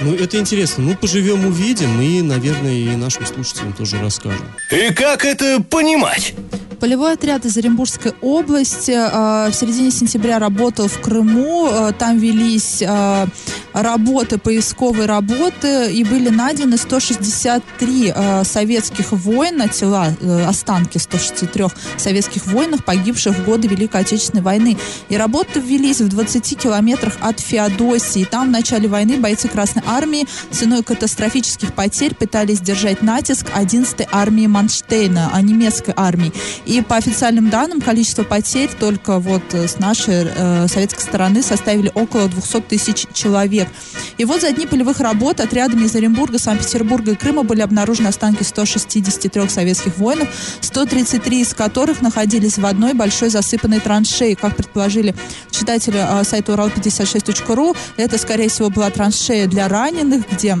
Ну, 0.00 0.14
это 0.14 0.38
интересно. 0.38 0.84
Ну, 0.84 0.96
поживем, 0.96 1.46
увидим, 1.46 2.00
и, 2.00 2.20
наверное, 2.20 2.72
и 2.72 2.96
нашим 2.96 3.24
слушателям 3.24 3.72
тоже 3.72 3.98
расскажем. 4.00 4.46
И 4.70 4.92
как 4.92 5.24
это 5.24 5.62
понимать? 5.62 6.34
Полевой 6.80 7.14
отряд 7.14 7.44
из 7.44 7.56
Оренбургской 7.56 8.12
области 8.20 8.90
э, 8.90 9.50
в 9.50 9.54
середине 9.54 9.90
сентября 9.90 10.38
работал 10.38 10.88
в 10.88 11.00
Крыму. 11.00 11.68
Э, 11.70 11.92
там 11.98 12.18
велись 12.18 12.82
э, 12.82 13.26
работы, 13.72 14.38
поисковые 14.38 15.06
работы, 15.06 15.92
и 15.92 16.04
были 16.04 16.28
найдены 16.28 16.76
163 16.76 18.12
э, 18.14 18.44
советских 18.44 19.12
воина, 19.12 19.68
тела, 19.68 20.14
э, 20.20 20.44
останки 20.44 20.98
163 20.98 21.64
советских 21.96 22.46
воинов, 22.46 22.84
погибших 22.84 23.36
в 23.36 23.44
годы 23.44 23.68
Великой 23.68 24.02
Отечественной 24.02 24.42
войны. 24.42 24.76
И 25.08 25.16
работы 25.16 25.60
велись 25.60 26.00
в 26.00 26.08
20 26.08 26.56
километрах 26.58 27.14
от 27.20 27.40
Феодосии. 27.40 28.24
Там 28.24 28.48
в 28.48 28.50
начале 28.50 28.88
войны 28.88 29.18
бойцы 29.18 29.48
Красной 29.48 29.82
Армии 29.86 30.26
ценой 30.50 30.82
катастрофических 30.82 31.74
потерь 31.74 32.14
пытались 32.14 32.60
держать 32.60 33.02
натиск 33.02 33.46
11-й 33.54 34.06
армии 34.12 34.46
Манштейна, 34.46 35.30
а 35.32 35.42
немецкой 35.42 35.94
армии. 35.96 36.32
И 36.66 36.80
по 36.80 36.96
официальным 36.96 37.50
данным 37.50 37.80
количество 37.80 38.22
потерь 38.22 38.70
только 38.78 39.18
вот 39.18 39.42
с 39.52 39.78
нашей 39.78 40.26
э, 40.34 40.66
советской 40.68 41.02
стороны 41.02 41.42
составили 41.42 41.90
около 41.94 42.28
200 42.28 42.60
тысяч 42.62 43.06
человек. 43.12 43.68
И 44.16 44.24
вот 44.24 44.40
за 44.40 44.52
дни 44.52 44.66
полевых 44.66 45.00
работ 45.00 45.40
отрядами 45.40 45.84
из 45.84 45.94
Оренбурга, 45.94 46.38
Санкт-Петербурга 46.38 47.12
и 47.12 47.14
Крыма 47.16 47.42
были 47.42 47.60
обнаружены 47.60 48.08
останки 48.08 48.42
163 48.42 49.48
советских 49.48 49.98
воинов, 49.98 50.28
133 50.60 51.42
из 51.42 51.54
которых 51.54 52.00
находились 52.00 52.58
в 52.58 52.66
одной 52.66 52.94
большой 52.94 53.28
засыпанной 53.28 53.80
траншеи. 53.80 54.34
Как 54.34 54.56
предположили 54.56 55.14
читатели 55.50 55.98
э, 55.98 56.24
сайта 56.24 56.52
урал56.ру, 56.52 57.76
это, 57.96 58.18
скорее 58.18 58.48
всего, 58.48 58.70
была 58.70 58.90
траншея 58.90 59.46
для 59.46 59.68
раненых, 59.68 60.24
где 60.30 60.58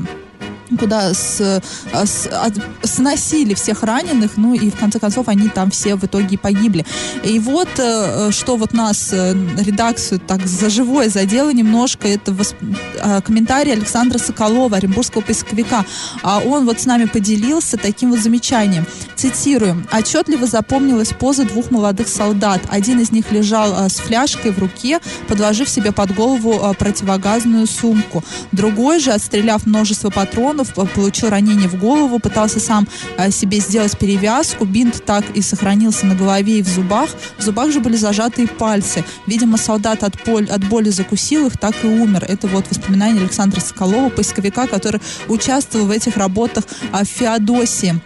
куда 0.78 1.14
с, 1.14 1.60
с, 1.92 2.26
от, 2.26 2.54
сносили 2.82 3.54
всех 3.54 3.82
раненых, 3.82 4.32
ну 4.36 4.54
и 4.54 4.70
в 4.70 4.76
конце 4.76 4.98
концов 4.98 5.28
они 5.28 5.48
там 5.48 5.70
все 5.70 5.96
в 5.96 6.04
итоге 6.04 6.38
погибли. 6.38 6.84
И 7.22 7.38
вот 7.38 7.68
э, 7.78 8.30
что 8.30 8.56
вот 8.56 8.72
нас, 8.72 9.10
э, 9.12 9.34
редакцию, 9.58 10.20
так 10.20 10.46
за 10.46 10.70
живое 10.70 11.08
задело 11.08 11.52
немножко, 11.52 12.08
это 12.08 12.32
восп... 12.32 12.56
Э, 13.02 13.20
комментарий 13.20 13.72
Александра 13.72 14.18
Соколова, 14.18 14.76
оренбургского 14.76 15.22
поисковика. 15.22 15.84
А 16.22 16.40
он 16.40 16.64
вот 16.64 16.80
с 16.80 16.86
нами 16.86 17.04
поделился 17.04 17.76
таким 17.76 18.10
вот 18.10 18.20
замечанием. 18.20 18.86
Цитирую. 19.16 19.86
«Отчетливо 19.92 20.46
запомнилась 20.46 21.12
поза 21.12 21.44
двух 21.44 21.70
молодых 21.70 22.08
солдат. 22.08 22.60
Один 22.68 23.00
из 23.00 23.12
них 23.12 23.30
лежал 23.32 23.88
с 23.88 23.96
фляжкой 23.96 24.52
в 24.52 24.58
руке, 24.58 25.00
подложив 25.28 25.68
себе 25.68 25.92
под 25.92 26.14
голову 26.14 26.74
противогазную 26.78 27.66
сумку. 27.66 28.24
Другой 28.52 28.98
же, 28.98 29.12
отстреляв 29.12 29.66
множество 29.66 30.10
патронов, 30.10 30.53
Антонов 30.54 30.94
получил 30.94 31.30
ранение 31.30 31.68
в 31.68 31.76
голову, 31.78 32.20
пытался 32.20 32.60
сам 32.60 32.86
э, 33.16 33.30
себе 33.32 33.58
сделать 33.58 33.98
перевязку. 33.98 34.64
Бинт 34.64 35.04
так 35.04 35.24
и 35.34 35.42
сохранился 35.42 36.06
на 36.06 36.14
голове 36.14 36.58
и 36.58 36.62
в 36.62 36.68
зубах. 36.68 37.10
В 37.38 37.42
зубах 37.42 37.72
же 37.72 37.80
были 37.80 37.96
зажатые 37.96 38.46
пальцы. 38.46 39.04
Видимо, 39.26 39.58
солдат 39.58 40.04
от, 40.04 40.14
боль, 40.24 40.48
от 40.48 40.64
боли 40.68 40.90
закусил 40.90 41.48
их, 41.48 41.58
так 41.58 41.74
и 41.82 41.88
умер. 41.88 42.24
Это 42.28 42.46
вот 42.46 42.66
воспоминания 42.70 43.20
Александра 43.20 43.60
Соколова, 43.60 44.10
поисковика, 44.10 44.68
который 44.68 45.00
участвовал 45.28 45.86
в 45.86 45.90
этих 45.90 46.16
работах 46.16 46.64
в 46.92 47.04
Феодосии. 47.04 48.00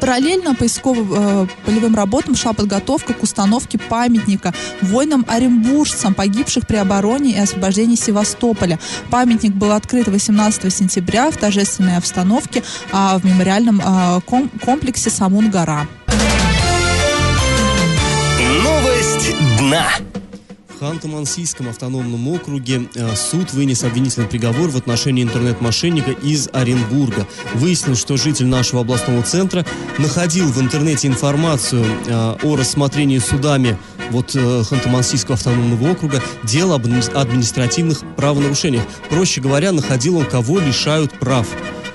Параллельно 0.00 0.54
поисковым 0.54 1.12
э, 1.12 1.94
работам 1.94 2.34
шла 2.36 2.52
подготовка 2.52 3.14
к 3.14 3.22
установке 3.22 3.78
памятника 3.78 4.52
воинам-оренбуржцам, 4.82 6.14
погибших 6.14 6.66
при 6.66 6.76
обороне 6.76 7.32
и 7.32 7.38
освобождении 7.38 7.96
Севастополя. 7.96 8.78
Памятник 9.10 9.52
был 9.52 9.72
открыт 9.72 10.08
18 10.08 10.72
сентября 10.72 11.30
в 11.30 11.36
торжественной 11.36 11.96
обстановке 11.96 12.62
э, 12.92 13.18
в 13.18 13.24
мемориальном 13.24 13.80
э, 13.80 14.20
ком 14.26 14.50
комплексе 14.64 15.10
Самун-Гора. 15.10 15.86
Новость 18.62 19.34
дна. 19.58 19.86
Ханты-Мансийском 20.80 21.70
автономном 21.70 22.28
округе 22.28 22.88
э, 22.94 23.16
суд 23.16 23.52
вынес 23.52 23.84
обвинительный 23.84 24.26
приговор 24.26 24.68
в 24.68 24.76
отношении 24.76 25.22
интернет-мошенника 25.22 26.10
из 26.10 26.48
Оренбурга. 26.52 27.26
Выяснилось, 27.54 28.00
что 28.00 28.16
житель 28.16 28.46
нашего 28.46 28.82
областного 28.82 29.22
центра 29.22 29.64
находил 29.98 30.46
в 30.46 30.60
интернете 30.60 31.08
информацию 31.08 31.84
э, 32.06 32.36
о 32.42 32.56
рассмотрении 32.56 33.18
судами 33.18 33.78
вот 34.10 34.34
э, 34.34 34.38
Ханты-Мансийского 34.38 35.34
автономного 35.34 35.90
округа 35.92 36.22
дел 36.44 36.72
об 36.72 36.86
административных 36.86 38.02
правонарушениях. 38.16 38.84
Проще 39.08 39.40
говоря, 39.40 39.72
находил 39.72 40.18
он, 40.18 40.26
кого 40.26 40.58
лишают 40.58 41.12
прав 41.18 41.46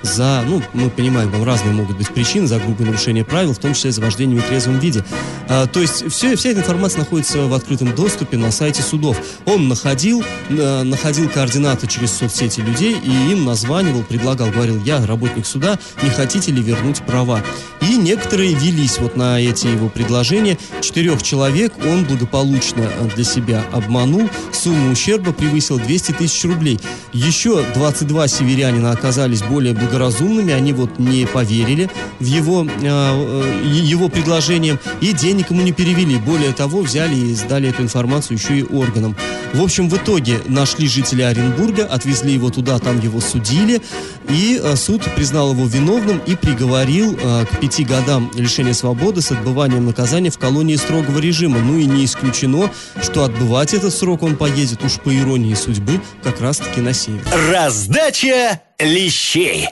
за, 0.03 0.43
ну, 0.47 0.61
мы 0.73 0.89
понимаем, 0.89 1.31
там 1.31 1.43
разные 1.43 1.73
могут 1.73 1.97
быть 1.97 2.09
причины 2.09 2.47
за 2.47 2.59
грубое 2.59 2.87
нарушение 2.87 3.23
правил, 3.23 3.53
в 3.53 3.59
том 3.59 3.73
числе 3.73 3.91
за 3.91 4.01
вождение 4.01 4.39
в 4.39 4.43
нетрезвом 4.43 4.79
виде. 4.79 5.03
А, 5.47 5.67
то 5.67 5.79
есть 5.79 6.11
все, 6.11 6.35
вся 6.35 6.49
эта 6.49 6.61
информация 6.61 6.99
находится 6.99 7.39
в 7.47 7.53
открытом 7.53 7.93
доступе 7.95 8.37
на 8.37 8.51
сайте 8.51 8.81
судов. 8.81 9.17
Он 9.45 9.67
находил, 9.67 10.23
э, 10.49 10.83
находил 10.83 11.29
координаты 11.29 11.87
через 11.87 12.11
соцсети 12.11 12.61
людей 12.61 12.95
и 13.03 13.31
им 13.31 13.45
названивал, 13.45 14.03
предлагал, 14.03 14.49
говорил, 14.49 14.81
я 14.83 15.05
работник 15.05 15.45
суда, 15.45 15.77
не 16.03 16.09
хотите 16.09 16.51
ли 16.51 16.61
вернуть 16.61 17.01
права? 17.01 17.41
И 17.81 17.97
некоторые 17.97 18.53
велись 18.53 18.99
вот 18.99 19.15
на 19.15 19.41
эти 19.41 19.67
его 19.67 19.89
предложения. 19.89 20.57
Четырех 20.81 21.23
человек 21.23 21.73
он 21.85 22.05
благополучно 22.05 22.87
для 23.15 23.23
себя 23.23 23.65
обманул. 23.71 24.29
Сумма 24.51 24.91
ущерба 24.91 25.33
превысила 25.33 25.79
200 25.79 26.11
тысяч 26.13 26.43
рублей. 26.45 26.79
Еще 27.11 27.63
22 27.73 28.27
северянина 28.27 28.91
оказались 28.91 29.41
более 29.41 29.73
благополучными 29.73 29.90
благоразумными, 29.91 30.53
они 30.53 30.73
вот 30.73 30.99
не 30.99 31.25
поверили 31.25 31.89
в 32.19 32.25
его, 32.25 32.65
э, 32.65 33.61
его 33.63 34.09
предложениям 34.09 34.79
и 35.01 35.11
денег 35.11 35.51
ему 35.51 35.61
не 35.61 35.73
перевели. 35.73 36.17
Более 36.17 36.53
того, 36.53 36.81
взяли 36.81 37.15
и 37.15 37.33
сдали 37.33 37.69
эту 37.69 37.83
информацию 37.83 38.37
еще 38.37 38.59
и 38.59 38.63
органам. 38.63 39.15
В 39.53 39.61
общем, 39.61 39.89
в 39.89 39.97
итоге 39.97 40.39
нашли 40.47 40.87
жителя 40.87 41.27
Оренбурга, 41.27 41.85
отвезли 41.85 42.33
его 42.33 42.49
туда, 42.49 42.79
там 42.79 43.01
его 43.01 43.19
судили, 43.19 43.81
и 44.29 44.59
э, 44.63 44.75
суд 44.77 45.03
признал 45.15 45.51
его 45.51 45.65
виновным 45.65 46.21
и 46.25 46.35
приговорил 46.35 47.17
э, 47.21 47.45
к 47.45 47.59
пяти 47.59 47.83
годам 47.83 48.31
лишения 48.35 48.73
свободы 48.73 49.21
с 49.21 49.31
отбыванием 49.31 49.85
наказания 49.85 50.29
в 50.29 50.37
колонии 50.37 50.77
строгого 50.77 51.19
режима. 51.19 51.59
Ну 51.59 51.77
и 51.77 51.85
не 51.85 52.05
исключено, 52.05 52.71
что 53.01 53.25
отбывать 53.25 53.73
этот 53.73 53.93
срок 53.93 54.23
он 54.23 54.37
поедет 54.37 54.83
уж 54.85 54.93
по 54.99 55.13
иронии 55.13 55.53
судьбы 55.53 55.99
как 56.23 56.39
раз-таки 56.39 56.79
на 56.79 56.93
север. 56.93 57.21
Раздача 57.51 58.61
лещей. 58.79 59.67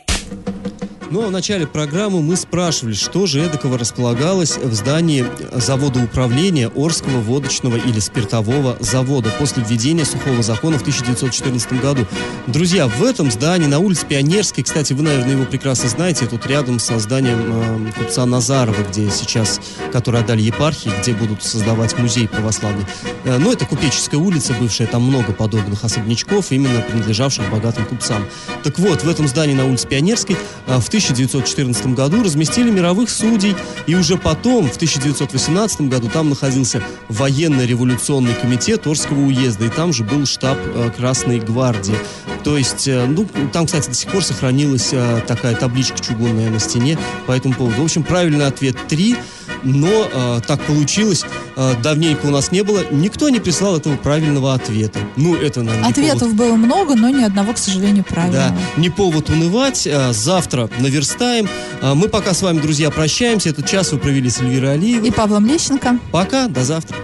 Ну, 1.12 1.24
а 1.24 1.28
в 1.28 1.32
начале 1.32 1.66
программы 1.66 2.22
мы 2.22 2.36
спрашивали, 2.36 2.94
что 2.94 3.26
же 3.26 3.42
эдакого 3.42 3.80
располагалось 3.80 4.58
в 4.58 4.74
здании 4.76 5.26
завода 5.54 6.04
управления 6.04 6.68
Орского 6.68 7.20
водочного 7.20 7.78
или 7.78 7.98
спиртового 8.00 8.78
завода 8.80 9.32
после 9.40 9.64
введения 9.64 10.06
сухого 10.06 10.44
закона 10.44 10.78
в 10.78 10.82
1914 10.82 11.82
году. 11.82 12.06
Друзья, 12.46 12.88
в 12.88 13.04
этом 13.04 13.32
здании 13.32 13.66
на 13.66 13.80
улице 13.80 14.06
Пионерской, 14.06 14.64
кстати, 14.64 14.94
вы, 14.94 15.02
наверное, 15.02 15.32
его 15.32 15.46
прекрасно 15.46 15.90
знаете, 15.90 16.28
тут 16.28 16.46
рядом 16.46 16.78
со 16.78 17.00
зданием 17.00 17.88
э, 17.88 17.92
купца 17.98 18.28
Назарова, 18.28 18.84
где 18.92 19.10
сейчас, 19.10 19.60
который 19.92 20.22
отдали 20.22 20.44
епархии, 20.44 20.92
где 21.02 21.14
будут 21.14 21.42
создавать 21.42 21.98
музей 21.98 22.28
православный. 22.28 22.86
Э, 23.26 23.40
ну, 23.40 23.52
это 23.52 23.66
Купеческая 23.66 24.20
улица 24.20 24.54
бывшая, 24.60 24.86
там 24.86 25.02
много 25.04 25.34
подобных 25.34 25.84
особнячков, 25.84 26.52
именно 26.52 26.82
принадлежавших 26.82 27.50
богатым 27.50 27.86
купцам. 27.86 28.26
Так 28.64 28.78
вот, 28.78 29.04
в 29.04 29.10
этом 29.10 29.28
здании 29.28 29.56
на 29.56 29.66
улице 29.66 29.88
Пионерской 29.88 30.36
э, 30.68 30.80
в 30.80 30.88
1914 30.88 30.99
году 31.96 32.24
разместили 32.24 32.70
мировых 32.70 33.10
судей, 33.10 33.56
и 33.88 33.96
уже 33.96 34.18
потом, 34.18 34.70
в 34.70 34.76
1918 34.76 35.82
году, 35.82 36.10
там 36.10 36.30
находился 36.30 36.82
военно-революционный 37.08 38.34
комитет 38.34 38.88
Орского 38.88 39.20
уезда, 39.20 39.66
и 39.66 39.70
там 39.70 39.94
же 39.94 40.04
был 40.04 40.26
штаб 40.26 40.58
э, 40.64 40.92
Красной 40.96 41.40
гвардии. 41.40 41.96
То 42.44 42.58
есть, 42.58 42.88
э, 42.88 43.06
ну, 43.06 43.28
там, 43.52 43.66
кстати, 43.66 43.90
до 43.90 43.96
сих 43.96 44.12
пор 44.12 44.24
сохранилась 44.24 44.90
э, 44.92 45.22
такая 45.28 45.56
табличка 45.56 46.00
чугунная 46.00 46.50
на 46.50 46.60
стене 46.60 46.98
по 47.28 47.32
этому 47.32 47.54
поводу. 47.54 47.82
В 47.82 47.86
общем, 47.86 48.04
правильный 48.04 48.48
ответ 48.48 48.76
3 48.88 49.16
но 49.64 50.10
э, 50.12 50.42
так 50.46 50.62
получилось, 50.62 51.26
э, 51.56 51.74
давненько 51.82 52.26
у 52.26 52.30
нас 52.32 52.52
не 52.52 52.64
было, 52.64 52.84
никто 52.92 53.30
не 53.30 53.40
прислал 53.40 53.78
этого 53.78 53.96
правильного 53.98 54.54
ответа. 54.54 55.00
Ну, 55.16 55.36
это, 55.36 55.62
наверное, 55.62 55.90
Ответов 55.90 56.20
повод... 56.20 56.36
было 56.36 56.56
много, 56.56 56.96
но 56.96 57.10
ни 57.10 57.24
одного, 57.24 57.54
к 57.54 57.58
сожалению, 57.58 58.04
правильного. 58.04 58.50
Да, 58.50 58.82
не 58.82 58.90
повод 58.90 59.30
унывать. 59.30 59.88
Э, 59.88 60.14
завтра 60.14 60.70
наверстаем. 60.80 61.48
Э, 61.82 61.94
мы 61.94 62.08
пока 62.08 62.34
с 62.34 62.42
вами, 62.42 62.60
друзья, 62.60 62.90
прощаемся. 62.90 63.50
Этот 63.50 63.68
час 63.68 63.92
вы 63.92 63.98
провели 63.98 64.30
с 64.30 64.40
Эльвирой 64.42 64.74
Алиевой. 64.74 65.08
И 65.08 65.12
Павлом 65.12 65.46
Лещенко. 65.46 66.00
Пока, 66.12 66.48
до 66.48 66.64
завтра. 66.64 66.98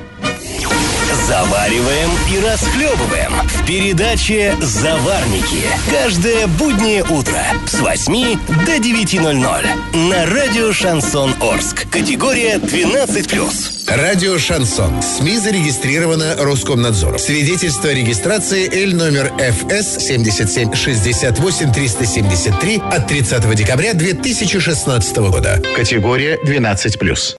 Завариваем 1.27 2.11
и 2.31 2.39
расхлебываем 2.39 3.31
в 3.47 3.65
передаче 3.65 4.55
«Заварники». 4.61 5.63
Каждое 5.89 6.45
буднее 6.45 7.03
утро 7.03 7.41
с 7.65 7.79
8 7.79 8.37
до 8.63 8.75
9.00 8.77 9.97
на 10.07 10.25
радио 10.27 10.71
«Шансон 10.71 11.33
Орск». 11.41 11.89
Категория 11.89 12.57
12+. 12.57 13.75
Радио 13.87 14.37
«Шансон». 14.37 15.01
СМИ 15.01 15.39
зарегистрировано 15.39 16.35
Роскомнадзором. 16.37 17.17
Свидетельство 17.17 17.89
о 17.89 17.93
регистрации 17.93 18.69
Л 18.83 18.95
номер 18.95 19.33
ФС 19.39 20.05
7768 20.05 21.73
373 21.73 22.81
от 22.91 23.07
30 23.07 23.55
декабря 23.55 23.95
2016 23.95 25.17
года. 25.17 25.59
Категория 25.75 26.37
12+. 26.45 27.33